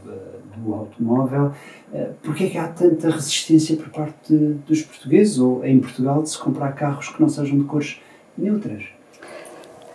do 0.62 0.74
automóvel, 0.74 1.52
eh, 1.94 2.12
porque 2.22 2.46
é 2.46 2.50
que 2.50 2.58
há 2.58 2.68
tanta 2.68 3.10
resistência 3.10 3.76
por 3.76 3.90
parte 3.90 4.34
dos 4.68 4.82
portugueses 4.84 5.38
ou 5.40 5.66
em 5.66 5.80
Portugal 5.80 6.24
de 6.24 6.30
se 6.30 6.38
comprar 6.38 6.72
carros 6.74 7.10
que 7.10 7.22
não 7.22 7.30
sejam 7.30 7.58
de 7.58 7.66
cores 7.66 8.00
neutras? 8.38 8.84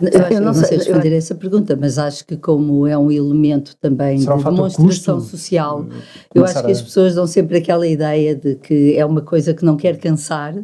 Eu, 0.01 0.09
eu, 0.31 0.41
não, 0.43 0.53
sei, 0.53 0.77
responder 0.77 1.13
eu, 1.13 1.17
essa 1.17 1.35
pergunta, 1.35 1.75
mas 1.75 1.99
acho 1.99 2.27
que 2.27 2.37
como 2.37 2.87
é 2.87 2.99
um 2.99 3.11
elemento 3.11 3.75
também 3.77 4.19
de 4.19 4.29
um 4.29 4.37
demonstração 4.37 5.21
social, 5.21 5.87
eu 6.35 6.45
acho 6.45 6.63
que 6.63 6.71
as 6.71 6.83
pessoas 6.83 7.15
dão 7.15 7.27
sempre 7.27 7.57
aquela 7.57 7.87
ideia 7.87 8.35
de 8.35 8.57
que 8.57 8.95
é 8.95 9.07
uma 9.07 9.23
coisa 9.23 9.55
que 9.55 9.65
não 9.65 9.75
quer 9.75 9.97
cansar, 9.97 10.55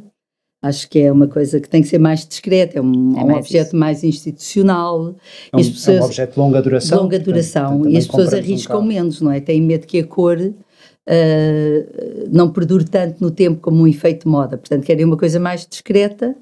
acho 0.62 0.88
que 0.88 1.00
é 1.00 1.11
uma 1.11 1.26
coisa 1.26 1.61
que 1.61 1.69
tem 1.69 1.83
que 1.83 1.88
ser 1.88 1.99
mais 1.99 2.25
discreta, 2.25 2.78
é 2.78 2.81
um, 2.81 3.19
é 3.19 3.25
um 3.25 3.37
objeto 3.37 3.69
isso. 3.69 3.76
mais 3.76 4.04
institucional. 4.04 5.16
É 5.52 5.57
um, 5.57 5.59
e 5.59 5.62
as 5.62 5.69
pessoas, 5.69 5.99
é 5.99 6.00
um 6.00 6.04
objeto 6.04 6.33
de 6.35 6.38
longa 6.38 6.62
duração. 6.62 7.02
Longa 7.02 7.19
duração, 7.19 7.88
e 7.88 7.97
as 7.97 8.07
pessoas 8.07 8.33
arriscam 8.33 8.81
um 8.81 8.85
menos, 8.85 9.21
não 9.21 9.33
é? 9.33 9.40
Têm 9.40 9.61
medo 9.61 9.87
que 9.87 9.99
a 9.99 10.07
cor 10.07 10.38
uh, 10.38 10.54
não 12.31 12.50
perdure 12.50 12.85
tanto 12.85 13.21
no 13.21 13.31
tempo 13.31 13.61
como 13.61 13.83
um 13.83 13.87
efeito 13.88 14.25
de 14.25 14.28
moda. 14.31 14.57
Portanto, 14.57 14.85
querem 14.85 15.04
uma 15.04 15.16
coisa 15.16 15.40
mais 15.40 15.66
discreta 15.69 16.37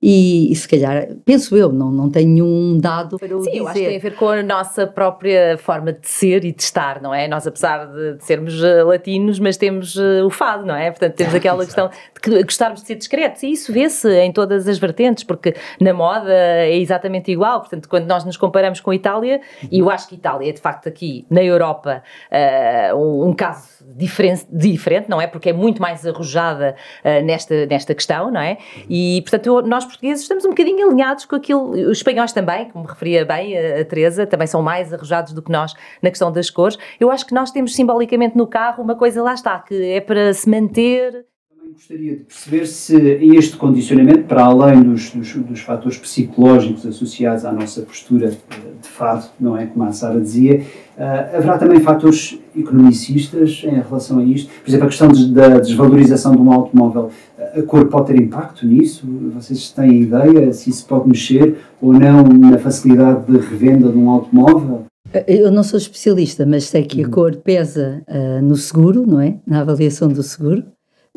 e, 0.00 0.52
e, 0.52 0.56
se 0.56 0.68
calhar, 0.68 1.08
penso 1.24 1.56
eu, 1.56 1.72
não, 1.72 1.90
não 1.90 2.10
tenho 2.10 2.28
nenhum 2.28 2.78
dado 2.78 3.18
para 3.18 3.36
o 3.36 3.42
Sim, 3.42 3.50
dizer. 3.50 3.58
eu 3.58 3.68
acho 3.68 3.78
que 3.78 3.86
tem 3.86 3.96
a 3.96 4.00
ver 4.00 4.14
com 4.14 4.28
a 4.28 4.42
nossa 4.42 4.86
própria 4.86 5.56
forma 5.58 5.92
de 5.92 6.06
ser 6.06 6.44
e 6.44 6.52
de 6.52 6.62
estar, 6.62 7.00
não 7.00 7.14
é? 7.14 7.26
Nós, 7.26 7.46
apesar 7.46 7.86
de, 7.86 8.14
de 8.14 8.24
sermos 8.24 8.62
uh, 8.62 8.86
latinos, 8.86 9.38
mas 9.38 9.56
temos 9.56 9.96
uh, 9.96 10.24
o 10.24 10.30
fado, 10.30 10.66
não 10.66 10.74
é? 10.74 10.90
Portanto, 10.90 11.14
temos 11.14 11.34
aquela 11.34 11.64
questão 11.64 11.88
de 11.88 12.42
gostarmos 12.42 12.80
de 12.82 12.86
ser 12.86 12.94
discretos 12.96 13.42
e 13.42 13.50
isso 13.50 13.72
vê-se 13.72 14.08
em 14.20 14.32
todas 14.32 14.68
as 14.68 14.78
vertentes, 14.78 15.24
porque 15.24 15.54
na 15.80 15.92
moda 15.92 16.32
é 16.32 16.76
exatamente 16.76 17.30
igual. 17.30 17.60
Portanto, 17.60 17.88
quando 17.88 18.06
nós 18.06 18.24
nos 18.24 18.36
comparamos 18.36 18.80
com 18.80 18.90
a 18.90 18.94
Itália, 18.94 19.40
e 19.70 19.78
eu 19.78 19.90
acho 19.90 20.08
que 20.08 20.14
a 20.14 20.18
Itália 20.18 20.50
é 20.50 20.52
de 20.52 20.60
facto 20.60 20.88
aqui 20.88 21.26
na 21.30 21.42
Europa 21.42 22.02
uh, 22.30 22.96
um, 22.96 23.28
um, 23.30 23.32
caso 23.32 23.84
diferente, 23.96 24.46
diferente, 24.50 25.08
não 25.08 25.20
é? 25.20 25.26
Porque 25.26 25.50
é 25.50 25.52
muito 25.52 25.80
mais 25.80 26.06
arrojada 26.06 26.76
nesta, 27.24 27.66
nesta 27.66 27.94
questão, 27.94 28.30
não 28.30 28.40
é? 28.40 28.58
E, 28.88 29.22
portanto, 29.22 29.46
eu, 29.46 29.62
nós 29.66 29.84
portugueses 29.84 30.22
estamos 30.22 30.44
um 30.44 30.50
bocadinho 30.50 30.88
alinhados 30.88 31.24
com 31.24 31.36
aquilo, 31.36 31.70
os 31.70 31.98
espanhóis 31.98 32.32
também, 32.32 32.70
como 32.70 32.86
referia 32.86 33.24
bem 33.24 33.56
a, 33.56 33.80
a 33.80 33.84
Teresa, 33.84 34.26
também 34.26 34.46
são 34.46 34.62
mais 34.62 34.92
arrojados 34.92 35.32
do 35.32 35.42
que 35.42 35.50
nós 35.50 35.74
na 36.02 36.10
questão 36.10 36.32
das 36.32 36.50
cores. 36.50 36.78
Eu 36.98 37.10
acho 37.10 37.26
que 37.26 37.34
nós 37.34 37.50
temos 37.50 37.74
simbolicamente 37.74 38.36
no 38.36 38.46
carro 38.46 38.82
uma 38.82 38.94
coisa 38.94 39.22
lá 39.22 39.34
está, 39.34 39.58
que 39.58 39.92
é 39.92 40.00
para 40.00 40.32
se 40.32 40.48
manter 40.48 41.26
gostaria 41.72 42.16
de 42.16 42.24
perceber 42.24 42.66
se 42.66 42.96
este 43.36 43.56
condicionamento, 43.56 44.24
para 44.24 44.44
além 44.44 44.82
dos, 44.82 45.10
dos, 45.10 45.34
dos, 45.34 45.60
fatores 45.60 45.98
psicológicos 45.98 46.86
associados 46.86 47.44
à 47.44 47.52
nossa 47.52 47.82
postura 47.82 48.30
de 48.30 48.88
fado, 48.88 49.26
não 49.38 49.56
é? 49.56 49.66
Como 49.66 49.84
a 49.84 49.92
Sara 49.92 50.20
dizia, 50.20 50.62
uh, 50.96 51.36
haverá 51.36 51.58
também 51.58 51.80
fatores 51.80 52.38
economicistas 52.54 53.62
em 53.64 53.80
relação 53.80 54.18
a 54.18 54.24
isto? 54.24 54.50
Por 54.62 54.70
exemplo, 54.70 54.86
a 54.86 54.88
questão 54.88 55.08
de, 55.08 55.32
da 55.32 55.58
desvalorização 55.58 56.32
de 56.32 56.42
um 56.42 56.52
automóvel, 56.52 57.10
a 57.38 57.62
cor 57.62 57.86
pode 57.88 58.12
ter 58.12 58.20
impacto 58.20 58.66
nisso? 58.66 59.06
Vocês 59.34 59.70
têm 59.70 60.02
ideia 60.02 60.52
se 60.52 60.70
isso 60.70 60.86
pode 60.86 61.08
mexer 61.08 61.56
ou 61.80 61.92
não 61.92 62.22
na 62.22 62.58
facilidade 62.58 63.26
de 63.30 63.38
revenda 63.38 63.90
de 63.90 63.98
um 63.98 64.08
automóvel? 64.10 64.86
Eu 65.26 65.50
não 65.50 65.62
sou 65.62 65.78
especialista, 65.78 66.44
mas 66.44 66.64
sei 66.64 66.82
que 66.82 67.02
a 67.02 67.06
uhum. 67.06 67.10
cor 67.10 67.36
pesa 67.36 68.02
uh, 68.08 68.42
no 68.42 68.56
seguro, 68.56 69.06
não 69.06 69.20
é? 69.20 69.38
Na 69.46 69.60
avaliação 69.60 70.08
do 70.08 70.22
seguro 70.22 70.64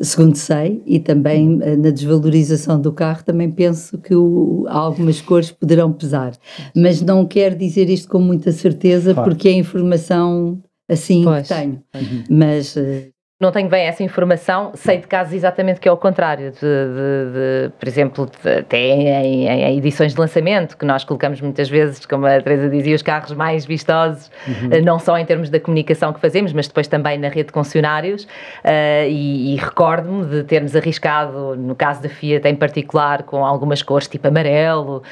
segundo 0.00 0.36
sei, 0.36 0.82
e 0.86 0.98
também 0.98 1.58
eh, 1.62 1.76
na 1.76 1.90
desvalorização 1.90 2.80
do 2.80 2.92
carro, 2.92 3.22
também 3.24 3.50
penso 3.50 3.98
que 3.98 4.14
o, 4.14 4.66
algumas 4.68 5.20
cores 5.20 5.50
poderão 5.50 5.92
pesar. 5.92 6.32
Mas 6.74 7.00
não 7.00 7.26
quero 7.26 7.56
dizer 7.56 7.88
isto 7.90 8.08
com 8.08 8.18
muita 8.18 8.52
certeza, 8.52 9.12
claro. 9.14 9.30
porque 9.30 9.48
é 9.48 9.52
informação 9.52 10.62
assim 10.88 11.22
pois. 11.22 11.46
que 11.48 11.54
tenho. 11.54 11.82
Uhum. 11.94 12.24
Mas 12.30 12.76
eh, 12.76 13.10
não 13.40 13.50
tenho 13.50 13.70
bem 13.70 13.86
essa 13.86 14.02
informação, 14.02 14.72
sei 14.74 14.98
de 14.98 15.06
casos 15.06 15.32
exatamente 15.32 15.80
que 15.80 15.88
é 15.88 15.92
o 15.92 15.96
contrário, 15.96 16.52
de, 16.52 16.58
de, 16.60 17.32
de 17.32 17.72
por 17.78 17.88
exemplo, 17.88 18.30
até 18.58 18.78
em, 18.78 19.48
em, 19.48 19.78
edições 19.78 20.12
de 20.12 20.20
lançamento, 20.20 20.76
que 20.76 20.84
nós 20.84 21.04
colocamos 21.04 21.40
muitas 21.40 21.66
vezes, 21.70 22.04
como 22.04 22.26
a 22.26 22.38
Teresa 22.38 22.68
dizia, 22.68 22.94
os 22.94 23.00
carros 23.00 23.32
mais 23.32 23.64
vistosos, 23.64 24.30
uhum. 24.46 24.68
Eh, 24.72 24.82
não 24.82 24.98
só 24.98 25.16
em 25.16 25.24
termos 25.24 25.48
da 25.48 25.58
comunicação 25.58 26.12
que 26.12 26.20
fazemos, 26.20 26.52
mas 26.52 26.68
depois 26.68 26.86
também 26.86 27.16
na 27.16 27.28
rede 27.28 27.46
de 27.46 27.52
concessionários, 27.52 28.24
uh, 28.24 29.08
e, 29.08 29.54
e 29.54 29.56
recordo-me 29.56 30.26
de 30.26 30.44
termos 30.44 30.76
arriscado, 30.76 31.56
no 31.56 31.74
caso 31.74 32.02
da 32.02 32.10
Fiat 32.10 32.46
em 32.46 32.54
particular, 32.54 33.22
com 33.22 33.42
algumas 33.42 33.82
cores 33.82 34.06
tipo 34.06 34.28
amarelo, 34.28 34.98
uh, 34.98 35.02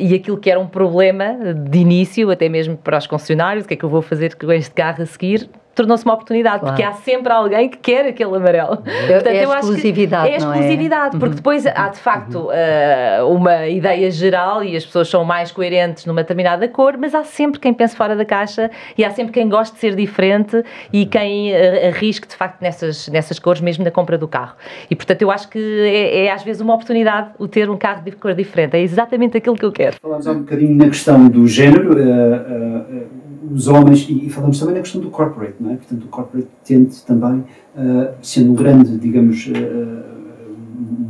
e 0.00 0.16
aquilo 0.16 0.36
que 0.36 0.50
era 0.50 0.58
um 0.58 0.66
problema 0.66 1.54
de 1.54 1.78
início, 1.78 2.28
até 2.28 2.48
mesmo 2.48 2.76
para 2.76 2.98
os 2.98 3.06
concessionários, 3.06 3.66
o 3.66 3.68
que 3.68 3.74
é 3.74 3.76
que 3.76 3.84
eu 3.84 3.88
vou 3.88 4.02
fazer 4.02 4.34
com 4.34 4.50
este 4.50 4.74
carro 4.74 5.00
a 5.00 5.06
seguir, 5.06 5.48
tornou-se 5.74 6.04
uma 6.04 6.14
oportunidade, 6.14 6.60
claro. 6.60 6.74
porque 6.74 6.82
há 6.82 6.92
sempre 6.92 7.32
alguém 7.32 7.68
que 7.68 7.78
quer 7.78 8.06
aquele 8.06 8.34
amarelo. 8.34 8.82
É, 8.84 9.12
Portanto, 9.14 9.34
é 9.34 9.44
eu 9.44 9.52
exclusividade, 9.52 10.34
acho 10.34 10.38
que 10.38 10.44
é 10.44 10.48
exclusividade, 10.48 11.16
é? 11.16 11.18
porque 11.18 11.30
uhum. 11.30 11.36
depois 11.36 11.66
há 11.66 11.88
de 11.88 11.98
facto 11.98 12.48
uh, 12.48 13.28
uma 13.28 13.66
ideia 13.68 14.10
geral 14.10 14.64
e 14.64 14.76
as 14.76 14.84
pessoas 14.84 15.08
são 15.08 15.24
mais 15.24 15.52
coerentes 15.52 16.04
numa 16.04 16.22
determinada 16.22 16.66
cor, 16.68 16.96
mas 16.98 17.14
há 17.14 17.22
sempre 17.22 17.60
quem 17.60 17.72
pense 17.72 17.96
fora 17.96 18.16
da 18.16 18.24
caixa 18.24 18.70
e 18.96 19.04
há 19.04 19.10
sempre 19.10 19.32
quem 19.32 19.48
goste 19.48 19.74
de 19.74 19.80
ser 19.80 19.94
diferente 19.94 20.62
e 20.92 21.06
quem 21.06 21.52
uh, 21.52 21.88
arrisque 21.88 22.26
de 22.26 22.34
facto 22.34 22.60
nessas, 22.60 23.08
nessas 23.08 23.38
cores, 23.38 23.60
mesmo 23.60 23.84
na 23.84 23.90
compra 23.90 24.18
do 24.18 24.26
carro. 24.26 24.56
E 24.90 24.96
portanto, 24.96 25.22
eu 25.22 25.30
acho 25.30 25.48
que 25.48 25.58
é, 25.58 26.26
é 26.26 26.32
às 26.32 26.42
vezes 26.42 26.60
uma 26.60 26.74
oportunidade 26.74 27.30
o 27.38 27.46
ter 27.46 27.70
um 27.70 27.76
carro 27.76 28.02
de 28.02 28.12
cor 28.12 28.34
diferente, 28.34 28.76
é 28.76 28.80
exatamente 28.80 29.36
aquilo 29.36 29.54
que 29.54 29.64
eu 29.64 29.72
quero. 29.72 29.96
Falamos 30.02 30.26
há 30.26 30.32
um 30.32 30.40
bocadinho 30.40 30.76
na 30.76 30.86
questão 30.86 31.28
do 31.28 31.46
género. 31.46 31.92
Uh, 31.92 33.17
os 33.52 33.68
homens, 33.68 34.06
e, 34.08 34.28
falamos 34.28 34.58
também 34.58 34.74
na 34.74 34.80
questão 34.80 35.00
do 35.00 35.10
corporate, 35.10 35.54
não 35.60 35.72
é? 35.72 35.76
Portanto, 35.76 36.04
o 36.04 36.08
corporate 36.08 36.48
tende 36.64 36.96
também, 37.02 37.44
uh, 37.76 38.14
sendo 38.22 38.52
um 38.52 38.54
grande, 38.54 38.96
digamos, 38.98 39.46
uh, 39.46 40.08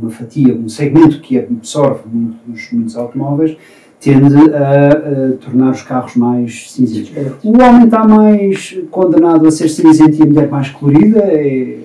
uma 0.01 0.09
fatia, 0.09 0.53
um 0.53 0.69
segmento 0.69 1.19
que 1.21 1.37
absorve 1.37 2.01
muitos, 2.11 2.71
muitos 2.71 2.95
automóveis, 2.95 3.57
tende 3.99 4.33
a, 4.53 4.87
a, 4.87 5.31
tornar 5.37 5.71
os 5.71 5.81
carros 5.81 6.15
mais 6.15 6.71
cinzentos. 6.71 7.11
O 7.43 7.61
homem 7.61 7.85
está 7.85 8.07
mais 8.07 8.79
condenado 8.89 9.45
a 9.45 9.51
ser 9.51 9.67
cinzento 9.67 10.17
e 10.17 10.23
a 10.23 10.25
mulher 10.25 10.49
mais 10.49 10.69
colorida? 10.69 11.19
É, 11.19 11.77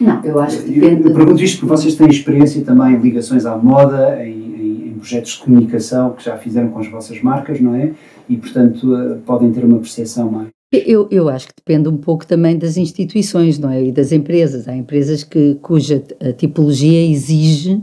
não, 0.00 0.22
eu 0.22 0.38
acho 0.40 0.62
que 0.62 0.70
depende. 0.70 1.02
Eu, 1.02 1.08
eu 1.08 1.14
pergunto 1.14 1.42
isto 1.42 1.60
porque 1.60 1.74
vocês 1.74 1.94
têm 1.94 2.08
experiência 2.08 2.62
também 2.62 2.94
em 2.94 2.98
ligações 2.98 3.46
à 3.46 3.56
moda, 3.56 4.24
em, 4.24 4.30
em, 4.30 4.88
em, 4.88 4.94
projetos 4.98 5.32
de 5.32 5.38
comunicação 5.38 6.12
que 6.12 6.24
já 6.24 6.36
fizeram 6.36 6.68
com 6.68 6.78
as 6.78 6.88
vossas 6.88 7.20
marcas, 7.22 7.60
não 7.60 7.74
é? 7.74 7.92
E, 8.28 8.36
portanto, 8.36 8.94
uh, 8.94 9.18
podem 9.20 9.52
ter 9.52 9.64
uma 9.64 9.78
percepção 9.78 10.30
mais. 10.30 10.48
Eu, 10.70 11.08
eu 11.10 11.30
acho 11.30 11.46
que 11.46 11.54
depende 11.56 11.88
um 11.88 11.96
pouco 11.96 12.26
também 12.26 12.58
das 12.58 12.76
instituições, 12.76 13.58
não 13.58 13.70
é? 13.70 13.84
E 13.84 13.90
das 13.90 14.12
empresas. 14.12 14.68
Há 14.68 14.76
empresas 14.76 15.24
que, 15.24 15.54
cuja 15.62 16.02
tipologia 16.36 17.10
exige 17.10 17.82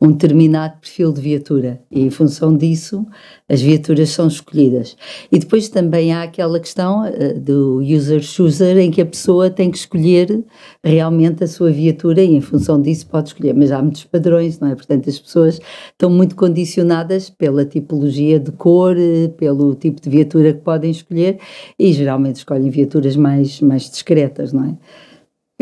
um 0.00 0.10
determinado 0.10 0.78
perfil 0.80 1.12
de 1.12 1.20
viatura 1.20 1.80
e 1.90 2.00
em 2.00 2.10
função 2.10 2.56
disso 2.56 3.06
as 3.48 3.60
viaturas 3.60 4.10
são 4.10 4.26
escolhidas. 4.26 4.96
E 5.30 5.38
depois 5.38 5.68
também 5.68 6.12
há 6.12 6.22
aquela 6.22 6.58
questão 6.58 7.04
uh, 7.06 7.38
do 7.38 7.80
user 7.80 8.20
chooser 8.20 8.78
em 8.78 8.90
que 8.90 9.00
a 9.00 9.06
pessoa 9.06 9.48
tem 9.48 9.70
que 9.70 9.78
escolher 9.78 10.44
realmente 10.82 11.44
a 11.44 11.46
sua 11.46 11.70
viatura 11.70 12.22
e 12.22 12.34
em 12.34 12.40
função 12.40 12.80
disso 12.80 13.06
pode 13.06 13.28
escolher, 13.28 13.54
mas 13.54 13.70
há 13.70 13.80
muitos 13.80 14.04
padrões, 14.04 14.58
não 14.58 14.68
é? 14.68 14.74
Portanto, 14.74 15.08
as 15.08 15.18
pessoas 15.18 15.60
estão 15.90 16.10
muito 16.10 16.34
condicionadas 16.34 17.30
pela 17.30 17.64
tipologia 17.64 18.40
de 18.40 18.50
cor, 18.52 18.96
pelo 19.36 19.74
tipo 19.74 20.00
de 20.00 20.10
viatura 20.10 20.52
que 20.52 20.60
podem 20.60 20.90
escolher 20.90 21.38
e 21.78 21.92
geralmente 21.92 22.36
escolhem 22.36 22.70
viaturas 22.70 23.16
mais, 23.16 23.60
mais 23.60 23.88
discretas, 23.88 24.52
não 24.52 24.64
é? 24.64 24.76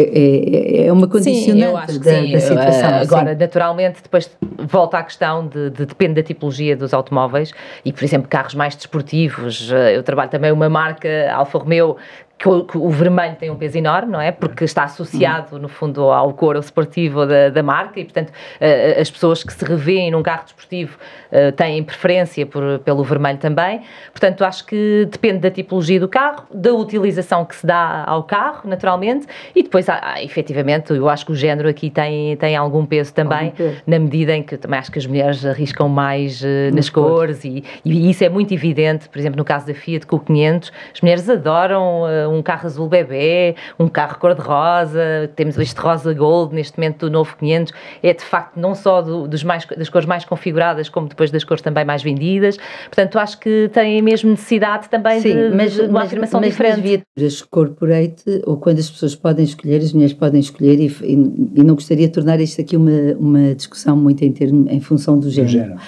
É, 0.03 0.83
é, 0.83 0.87
é 0.87 0.93
uma 0.93 1.07
condicionante 1.07 1.93
sim, 1.93 1.99
da, 2.01 2.11
sim. 2.13 2.33
da, 2.33 2.41
situação. 2.41 2.91
Uh, 2.91 3.03
agora, 3.03 3.33
sim. 3.33 3.39
naturalmente, 3.39 4.03
depois 4.03 4.31
volta 4.59 4.99
à 4.99 5.03
questão 5.03 5.47
de, 5.47 5.71
de, 5.71 5.87
depende 5.87 6.15
da 6.15 6.23
tipologia 6.23 6.77
dos 6.77 6.93
automóveis 6.95 7.53
e, 7.85 7.93
por 7.93 8.05
exemplo, 8.05 8.29
carros 8.29 8.55
mais 8.55 8.75
desportivos. 8.75 9.71
Uh, 9.71 9.75
eu 9.75 10.03
trabalho 10.03 10.31
também 10.31 10.53
uma 10.53 10.69
marca 10.69 11.09
Alfa 11.33 11.59
Romeo 11.59 11.97
que 12.41 12.49
o, 12.49 12.65
que 12.65 12.79
o, 12.79 12.89
vermelho 12.89 13.37
tem 13.37 13.51
um 13.51 13.57
peso 13.57 13.77
enorme, 13.77 14.11
não 14.13 14.21
é? 14.21 14.33
Porque 14.33 14.65
está 14.65 14.85
associado, 14.85 15.59
no 15.59 15.69
fundo, 15.69 16.11
ao 16.11 16.33
cor 16.33 16.57
esportivo 16.57 17.27
da, 17.27 17.51
da 17.51 17.63
marca 17.63 18.01
e, 18.01 18.05
portanto, 18.05 18.31
uh, 18.31 18.99
as 18.99 19.11
pessoas 19.11 19.45
que 19.45 19.53
se 19.53 19.63
revêem 19.63 20.11
num 20.11 20.23
carro 20.23 20.45
desportivo 20.45 20.97
uh, 21.31 21.53
têm 21.53 21.85
preferência 21.85 22.47
por, 22.47 22.79
pelo 22.79 23.05
vermelho 23.05 23.37
também. 23.37 23.83
Portanto, 24.11 24.43
acho 24.43 24.65
que 24.65 25.07
depende 25.13 25.41
da 25.41 25.51
tipologia 25.51 26.01
do 26.01 26.09
carro, 26.09 26.47
da 26.51 26.73
utilização 26.73 27.45
que 27.45 27.55
se 27.55 27.67
dá 27.67 28.05
ao 28.07 28.23
carro, 28.23 28.67
naturalmente, 28.67 29.27
e 29.55 29.63
depois, 29.63 29.87
há, 29.91 30.01
há, 30.03 30.23
efetivamente, 30.23 30.95
eu 30.95 31.11
acho 31.11 31.27
que 31.27 31.33
o 31.33 31.37
género 31.37 31.69
aqui 31.69 31.91
tem, 31.91 32.39
tem 32.39 32.57
algum 32.57 32.87
peso 32.87 33.13
também, 33.13 33.49
algum 33.49 33.57
peso. 33.57 33.83
na 33.87 33.99
medida 33.99 34.35
em 34.35 34.43
que 34.43 34.57
também 34.57 34.79
acho 34.79 34.91
que 34.91 34.99
as 34.99 35.05
mulheres 35.05 35.45
arriscam 35.45 35.91
mais 35.91 36.41
uh, 36.41 36.75
nas 36.75 36.89
cores, 36.89 37.45
e, 37.45 37.63
e, 37.85 38.09
isso 38.09 38.25
é 38.25 38.31
muito 38.31 38.55
evidente, 38.55 39.11
por 39.11 39.19
exemplo, 39.19 39.37
no 39.37 39.45
caso 39.45 39.67
da 39.67 39.75
Fiat 39.75 40.07
com 40.07 40.17
o 40.17 40.21
500, 40.21 40.73
as 40.95 41.01
mulheres 41.03 41.29
adoram 41.29 42.30
um 42.31 42.43
carro 42.43 42.67
azul 42.67 42.89
bebê, 42.89 43.55
um 43.79 43.89
carro 43.89 44.19
cor-de-rosa, 44.19 45.31
temos 45.37 45.59
este 45.59 45.79
rosa 45.81 46.13
gold 46.15 46.55
neste 46.55 46.79
momento 46.79 47.07
do 47.07 47.11
novo 47.11 47.37
500, 47.39 47.73
é 48.03 48.15
de 48.15 48.25
facto 48.25 48.57
não 48.57 48.75
só 48.75 49.03
do, 49.03 49.29
dos 49.29 49.43
mais, 49.43 49.65
das 49.65 49.89
cores 49.89 50.07
mais 50.07 50.25
configuradas, 50.25 50.89
como 50.89 51.09
depois 51.09 51.31
das 51.31 51.45
cores 51.45 51.63
também 51.63 51.85
mais 51.85 52.03
vendidas, 52.03 52.57
portanto 52.85 53.19
acho 53.19 53.39
que 53.39 53.71
tem 53.73 54.01
mesmo 54.03 54.31
necessidade 54.31 54.89
também 54.89 55.21
Sim, 55.21 55.35
de, 55.35 55.55
mas, 55.55 55.73
de 55.73 55.83
uma 55.83 55.91
mas, 55.93 56.07
afirmação 56.07 56.41
mas 56.41 56.51
diferente. 56.51 57.03
Mas 57.19 57.43
corporate, 57.43 58.43
ou 58.47 58.57
quando 58.57 58.79
as 58.79 58.91
pessoas 58.91 59.15
podem 59.15 59.45
escolher, 59.45 59.79
as 59.79 59.93
mulheres 59.93 60.15
podem 60.15 60.41
escolher, 60.41 60.79
e, 60.81 60.87
e, 60.87 61.61
e 61.61 61.65
não 61.65 61.75
gostaria 61.75 62.07
de 62.07 62.13
tornar 62.13 62.41
isto 62.41 62.61
aqui 62.61 62.77
uma, 62.77 63.15
uma 63.19 63.55
discussão 63.55 63.97
muito 63.97 64.25
em, 64.25 64.33
termo, 64.33 64.67
em 64.69 64.81
função 64.81 65.19
do 65.19 65.31
género. 65.31 65.51
Do 65.51 65.53
género 65.53 65.81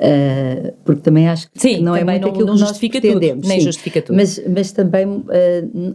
uh, 0.00 0.72
porque 0.84 1.02
também 1.02 1.28
acho 1.28 1.50
que 1.50 1.60
Sim, 1.60 1.80
não 1.82 1.94
é 1.94 2.04
muito 2.04 2.22
não, 2.22 2.28
aquilo 2.30 2.46
não 2.46 2.54
que 2.54 2.60
nós 2.60 2.78
pretendemos. 2.78 3.42
Tudo, 3.42 3.48
nem 3.48 3.60
Sim, 3.60 3.66
justifica 3.66 4.02
tudo. 4.02 4.16
Mas, 4.16 4.42
mas 4.48 4.72
também 4.72 5.06
uh, 5.06 5.24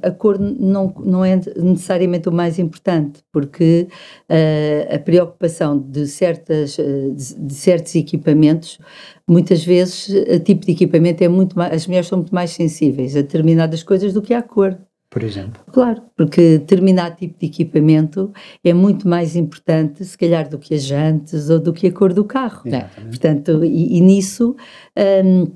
a 0.01 0.12
cor 0.12 0.39
não, 0.39 0.94
não 1.04 1.24
é 1.24 1.36
necessariamente 1.36 2.30
o 2.30 2.32
mais 2.32 2.60
importante, 2.60 3.24
porque 3.32 3.88
uh, 4.30 4.96
a 4.96 5.00
preocupação 5.00 5.77
de, 5.77 6.08
certas, 6.08 6.77
uh, 6.77 7.13
de, 7.13 7.36
de, 7.36 7.54
certos 7.54 7.96
equipamentos, 7.96 8.80
muitas 9.27 9.63
vezes, 9.63 10.10
o 10.10 10.39
tipo 10.39 10.65
de 10.65 10.72
equipamento 10.72 11.24
é 11.24 11.27
muito 11.27 11.58
mais, 11.58 11.74
as 11.74 11.88
mulheres 11.88 12.08
são 12.08 12.20
muito 12.20 12.34
mais 12.34 12.51
sensíveis 12.51 13.15
a 13.15 13.22
determinadas 13.22 13.84
coisas 13.84 14.13
do 14.13 14.22
que 14.22 14.34
à 14.34 14.42
cor. 14.42 14.77
Por 15.10 15.24
exemplo? 15.24 15.63
Claro, 15.72 16.01
porque 16.18 16.58
determinado 16.58 17.15
tipo 17.15 17.39
de 17.39 17.46
equipamento 17.46 18.34
é 18.62 18.74
muito 18.74 19.08
mais 19.08 19.36
importante, 19.38 20.04
se 20.04 20.18
calhar, 20.18 20.50
do 20.50 20.60
que 20.60 20.74
as 20.74 20.84
jantes 20.84 21.50
ou 21.50 21.58
do 21.58 21.72
que 21.72 21.88
a 21.88 21.92
cor 21.92 22.12
do 22.12 22.25
carro. 22.25 22.63
Né? 22.65 22.89
Portanto, 23.08 23.63
e, 23.63 23.98
e 23.98 24.01
nisso. 24.01 24.58
Um, 25.24 25.56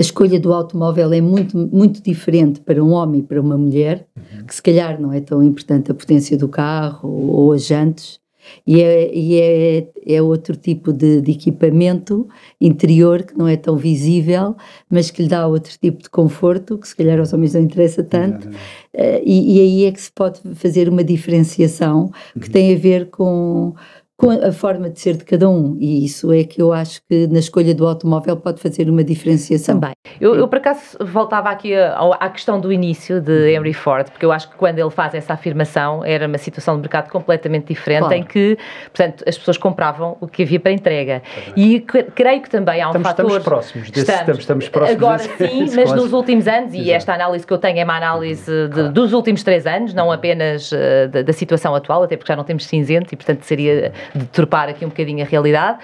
a 0.00 0.02
escolha 0.02 0.40
do 0.40 0.50
automóvel 0.54 1.12
é 1.12 1.20
muito, 1.20 1.58
muito 1.58 2.02
diferente 2.02 2.58
para 2.60 2.82
um 2.82 2.92
homem 2.92 3.20
e 3.20 3.22
para 3.22 3.38
uma 3.38 3.58
mulher, 3.58 4.06
uhum. 4.16 4.46
que 4.46 4.54
se 4.54 4.62
calhar 4.62 4.98
não 4.98 5.12
é 5.12 5.20
tão 5.20 5.42
importante 5.42 5.90
a 5.90 5.94
potência 5.94 6.38
do 6.38 6.48
carro 6.48 7.06
ou, 7.06 7.36
ou 7.36 7.52
as 7.52 7.66
jantes, 7.66 8.18
e, 8.66 8.80
é, 8.80 9.14
e 9.14 9.38
é, 9.38 9.88
é 10.06 10.22
outro 10.22 10.56
tipo 10.56 10.90
de, 10.90 11.20
de, 11.20 11.32
equipamento 11.32 12.26
interior 12.58 13.22
que 13.22 13.36
não 13.36 13.46
é 13.46 13.58
tão 13.58 13.76
visível, 13.76 14.56
mas 14.88 15.10
que 15.10 15.22
lhe 15.22 15.28
dá 15.28 15.46
outro 15.46 15.76
tipo 15.78 16.02
de 16.02 16.08
conforto, 16.08 16.78
que 16.78 16.88
se 16.88 16.96
calhar 16.96 17.18
aos 17.18 17.34
homens 17.34 17.52
não 17.52 17.60
interessa 17.60 18.02
tanto, 18.02 18.48
uh, 18.48 19.22
e, 19.22 19.58
e, 19.58 19.60
aí 19.60 19.84
é 19.84 19.92
que 19.92 20.00
se 20.00 20.10
pode 20.10 20.40
fazer 20.54 20.88
uma 20.88 21.04
diferenciação 21.04 22.10
que 22.32 22.46
uhum. 22.46 22.52
tem 22.52 22.74
a 22.74 22.78
ver 22.78 23.10
com 23.10 23.74
com 24.20 24.30
a 24.30 24.52
forma 24.52 24.90
de 24.90 25.00
ser 25.00 25.16
de 25.16 25.24
cada 25.24 25.48
um, 25.48 25.78
e 25.80 26.04
isso 26.04 26.30
é 26.30 26.44
que 26.44 26.60
eu 26.60 26.74
acho 26.74 27.00
que 27.08 27.26
na 27.28 27.38
escolha 27.38 27.74
do 27.74 27.88
automóvel 27.88 28.36
pode 28.36 28.60
fazer 28.60 28.90
uma 28.90 29.02
diferenciação. 29.02 29.80
Também. 29.80 29.94
Eu, 30.20 30.34
eu 30.34 30.46
por 30.46 30.58
acaso 30.58 30.98
voltava 31.00 31.48
aqui 31.48 31.72
à 31.74 32.28
questão 32.28 32.60
do 32.60 32.70
início 32.70 33.18
de 33.18 33.32
uhum. 33.32 33.46
Henry 33.46 33.72
Ford, 33.72 34.10
porque 34.10 34.26
eu 34.26 34.30
acho 34.30 34.50
que 34.50 34.56
quando 34.56 34.78
ele 34.78 34.90
faz 34.90 35.14
essa 35.14 35.32
afirmação 35.32 36.04
era 36.04 36.26
uma 36.26 36.36
situação 36.36 36.74
de 36.74 36.82
mercado 36.82 37.08
completamente 37.08 37.68
diferente 37.68 38.00
claro. 38.00 38.14
em 38.14 38.22
que, 38.22 38.58
portanto, 38.94 39.24
as 39.26 39.38
pessoas 39.38 39.56
compravam 39.56 40.18
o 40.20 40.28
que 40.28 40.42
havia 40.42 40.60
para 40.60 40.72
entrega. 40.72 41.22
E 41.56 41.80
creio 41.80 42.42
que 42.42 42.50
também 42.50 42.82
há 42.82 42.88
um 42.88 42.90
estamos, 42.90 43.08
fator... 43.08 43.24
Estamos 43.24 43.44
próximos 43.44 43.90
desse, 43.90 44.12
estamos, 44.12 44.40
estamos 44.40 44.68
próximos 44.68 45.02
Agora 45.02 45.16
desse, 45.16 45.48
sim, 45.48 45.66
mas 45.74 45.92
nos 45.92 46.12
últimos 46.12 46.46
anos, 46.46 46.74
e 46.74 46.90
esta 46.90 47.14
análise 47.14 47.46
que 47.46 47.52
eu 47.54 47.58
tenho 47.58 47.78
é 47.78 47.84
uma 47.84 47.96
análise 47.96 48.44
de, 48.44 48.70
claro. 48.70 48.92
dos 48.92 49.14
últimos 49.14 49.42
três 49.42 49.66
anos, 49.66 49.94
não 49.94 50.12
apenas 50.12 50.70
uh, 50.72 51.08
da, 51.10 51.22
da 51.22 51.32
situação 51.32 51.74
atual, 51.74 52.02
até 52.02 52.18
porque 52.18 52.30
já 52.30 52.36
não 52.36 52.44
temos 52.44 52.66
cinzento 52.66 53.14
e, 53.14 53.16
portanto, 53.16 53.44
seria 53.44 53.94
deturpar 54.14 54.68
aqui 54.68 54.84
um 54.84 54.88
bocadinho 54.88 55.24
a 55.24 55.26
realidade, 55.26 55.78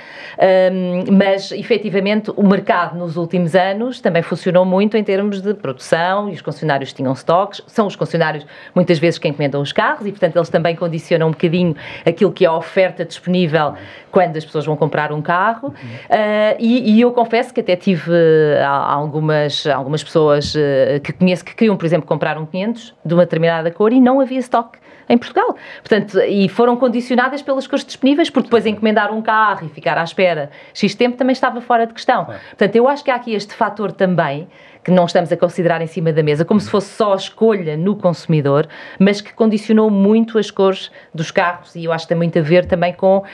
um, 0.73 1.13
mas 1.17 1.53
efetivamente 1.53 2.31
o 2.37 2.43
mercado 2.43 2.97
nos 2.99 3.17
últimos 3.17 3.55
anos 3.55 4.01
também 4.01 4.23
funcionou 4.23 4.65
muito 4.65 4.97
em 4.97 5.05
termos 5.05 5.41
de 5.41 5.55
produção 5.55 6.29
e 6.29 6.33
os 6.33 6.43
concessionários 6.43 6.93
tinham 6.93 7.13
estoques, 7.13 7.63
são 7.67 7.87
os 7.87 7.97
concessionários 7.97 8.47
muitas 8.75 8.99
vezes 8.99 9.19
que 9.19 9.29
encomendam 9.29 9.61
os 9.61 9.73
carros 9.73 10.07
e 10.07 10.11
portanto 10.11 10.37
eles 10.37 10.49
também 10.49 10.75
condicionam 10.75 11.29
um 11.29 11.31
bocadinho 11.31 11.77
aquilo 12.05 12.33
que 12.33 12.45
é 12.45 12.49
a 12.49 12.55
oferta 12.55 13.05
disponível 13.05 13.75
quando 14.11 14.37
as 14.37 14.45
pessoas 14.47 14.65
vão 14.65 14.77
comprar 14.77 15.13
um 15.13 15.21
carro. 15.21 15.69
Uh, 15.69 16.57
e, 16.59 16.95
e, 16.95 17.01
eu 17.03 17.13
confesso 17.13 17.53
que 17.53 17.61
até 17.61 17.77
tive 17.77 18.11
uh, 18.11 18.65
algumas, 18.65 19.67
algumas 19.67 20.03
pessoas 20.03 20.55
uh, 20.55 21.01
que 21.03 21.13
conheço 21.13 21.45
que 21.45 21.55
queriam, 21.55 21.77
por 21.77 21.85
exemplo, 21.85 22.07
comprar 22.07 22.39
um 22.39 22.47
500 22.47 22.95
de 23.05 23.13
uma 23.13 23.25
determinada 23.25 23.71
cor 23.71 23.93
e 23.93 24.01
não 24.01 24.19
havia 24.19 24.39
estoque 24.39 24.79
em 25.09 25.17
Portugal. 25.19 25.57
Portanto, 25.83 26.19
e 26.21 26.49
foram 26.49 26.77
condicionadas 26.77 27.43
pelas 27.43 27.67
cores 27.67 27.85
disponíveis, 27.85 28.31
porque 28.31 28.47
depois 28.47 28.67
encomendar 28.67 29.13
um 29.13 29.23
carro 29.23 29.67
e 29.67 29.69
ficar 29.69 29.99
à 29.99 30.05
espera 30.05 30.51
X 30.75 30.95
tempo 30.95 31.17
também 31.17 31.33
estava 31.33 31.61
fora 31.61 31.87
de 31.87 31.95
questão. 31.95 32.25
Portanto, 32.25 32.77
eu 32.77 32.89
acho 32.89 33.05
que 33.05 33.11
há 33.11 33.15
aqui 33.15 33.35
este 33.35 33.55
fator 33.55 33.93
também 33.93 34.49
que 34.87 34.93
não 34.93 35.05
estamos 35.05 35.33
a 35.33 35.37
considerar 35.37 35.83
em 35.83 35.89
cima 35.89 36.13
da 36.13 36.23
mesa, 36.23 36.45
como 36.45 36.61
se 36.61 36.71
fosse 36.71 36.95
só 36.95 37.13
a 37.13 37.17
escolha 37.17 37.77
no 37.77 37.97
consumidor, 37.97 38.69
mas 39.01 39.21
que 39.21 39.33
condicionou 39.33 39.91
muito 39.91 40.39
as 40.39 40.49
cores 40.49 40.93
dos 41.13 41.33
carros 41.33 41.75
e 41.75 41.87
eu 41.87 41.93
acho 41.93 42.05
que 42.05 42.11
tem 42.11 42.17
muito 42.17 42.39
a 42.39 42.43
ver 42.43 42.67
também 42.67 42.93
com 42.93 43.19
uh, 43.19 43.23
uh, 43.23 43.27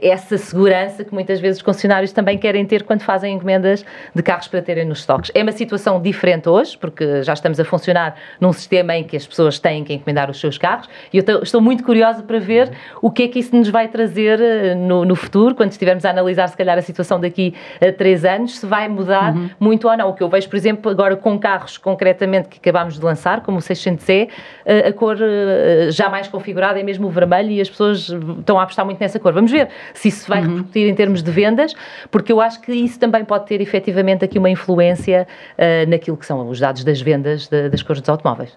essa 0.00 0.38
segurança 0.38 1.02
que 1.02 1.12
muitas 1.12 1.40
vezes 1.40 1.56
os 1.56 1.62
concessionários 1.64 2.12
também 2.12 2.38
querem 2.38 2.64
ter 2.64 2.84
quando 2.84 3.02
fazem 3.02 3.34
encomendas 3.34 3.84
de 4.14 4.22
carros 4.22 4.46
para 4.46 4.62
terem 4.62 4.84
nos 4.84 5.00
estoques. 5.00 5.32
É 5.34 5.42
uma 5.42 5.50
situação 5.50 6.00
diferente 6.00 6.48
hoje, 6.48 6.78
porque 6.78 7.24
já 7.24 7.32
estamos 7.32 7.58
a 7.58 7.64
funcionar 7.64 8.14
num 8.40 8.52
sistema 8.52 8.94
em 8.94 9.02
que 9.02 9.16
as 9.16 9.26
pessoas 9.26 9.58
têm 9.58 9.82
que 9.82 9.92
encomendar 9.92 10.30
os 10.30 10.38
seus 10.38 10.58
carros 10.58 10.71
e 11.12 11.18
eu 11.18 11.42
estou 11.42 11.60
muito 11.60 11.84
curiosa 11.84 12.22
para 12.22 12.38
ver 12.38 12.70
o 13.00 13.10
que 13.10 13.24
é 13.24 13.28
que 13.28 13.38
isso 13.38 13.54
nos 13.56 13.68
vai 13.68 13.88
trazer 13.88 14.40
eh, 14.40 14.74
no, 14.74 15.04
no 15.04 15.16
futuro, 15.16 15.54
quando 15.54 15.70
estivermos 15.70 16.04
a 16.04 16.10
analisar 16.10 16.48
se 16.48 16.56
calhar 16.56 16.76
a 16.78 16.82
situação 16.82 17.20
daqui 17.20 17.54
a 17.80 17.92
três 17.92 18.24
anos, 18.24 18.58
se 18.58 18.66
vai 18.66 18.88
mudar 18.88 19.34
uhum. 19.34 19.50
muito 19.58 19.88
ou 19.88 19.96
não. 19.96 20.10
O 20.10 20.14
que 20.14 20.22
eu 20.22 20.28
vejo 20.28 20.48
por 20.48 20.56
exemplo, 20.56 20.90
agora 20.90 21.16
com 21.16 21.38
carros 21.38 21.78
concretamente 21.78 22.48
que 22.48 22.58
acabámos 22.58 22.98
de 22.98 23.04
lançar, 23.04 23.40
como 23.40 23.58
o 23.58 23.60
600E, 23.60 24.28
eh, 24.64 24.88
a 24.88 24.92
cor 24.92 25.16
eh, 25.20 25.90
já 25.90 26.08
mais 26.08 26.28
configurada 26.28 26.78
é 26.78 26.82
mesmo 26.82 27.06
o 27.06 27.10
vermelho 27.10 27.50
e 27.50 27.60
as 27.60 27.70
pessoas 27.70 28.08
estão 28.38 28.58
a 28.58 28.62
apostar 28.62 28.84
muito 28.84 29.00
nessa 29.00 29.18
cor. 29.18 29.32
Vamos 29.32 29.50
ver 29.50 29.68
se 29.94 30.08
isso 30.08 30.28
vai 30.28 30.40
uhum. 30.40 30.48
repercutir 30.48 30.88
em 30.88 30.94
termos 30.94 31.22
de 31.22 31.30
vendas, 31.30 31.74
porque 32.10 32.32
eu 32.32 32.40
acho 32.40 32.60
que 32.60 32.72
isso 32.72 32.98
também 32.98 33.24
pode 33.24 33.46
ter 33.46 33.60
efetivamente 33.60 34.24
aqui 34.24 34.38
uma 34.38 34.50
influência 34.50 35.26
uh, 35.56 35.88
naquilo 35.88 36.16
que 36.16 36.26
são 36.26 36.48
os 36.48 36.60
dados 36.60 36.84
das 36.84 37.00
vendas 37.00 37.48
de, 37.48 37.68
das 37.68 37.82
cores 37.82 38.00
dos 38.00 38.08
automóveis. 38.08 38.56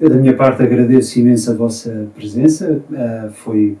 Eu, 0.00 0.08
da 0.08 0.16
minha 0.16 0.34
parte, 0.34 0.62
agradeço 0.62 1.18
imenso 1.18 1.50
a 1.50 1.54
vossa 1.54 2.08
presença. 2.14 2.80
Uh, 2.90 3.30
foi 3.32 3.76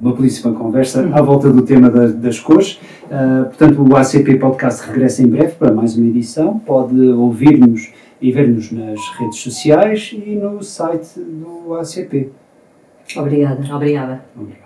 uma 0.00 0.14
belíssima 0.14 0.54
conversa 0.54 1.08
à 1.12 1.20
volta 1.20 1.50
do 1.50 1.62
tema 1.62 1.90
da, 1.90 2.06
das 2.06 2.38
cores. 2.38 2.80
Uh, 3.06 3.46
portanto, 3.46 3.82
o 3.82 3.96
ACP 3.96 4.36
Podcast 4.36 4.86
regressa 4.88 5.22
em 5.22 5.26
breve 5.26 5.52
para 5.54 5.72
mais 5.72 5.96
uma 5.96 6.06
edição. 6.06 6.58
Pode 6.58 6.96
ouvir-nos 7.00 7.92
e 8.20 8.30
ver-nos 8.30 8.70
nas 8.70 9.00
redes 9.18 9.40
sociais 9.40 10.14
e 10.14 10.36
no 10.36 10.62
site 10.62 11.18
do 11.18 11.74
ACP. 11.74 12.30
Obrigada. 13.16 13.74
Obrigada. 13.74 14.24
Obrigado. 14.36 14.65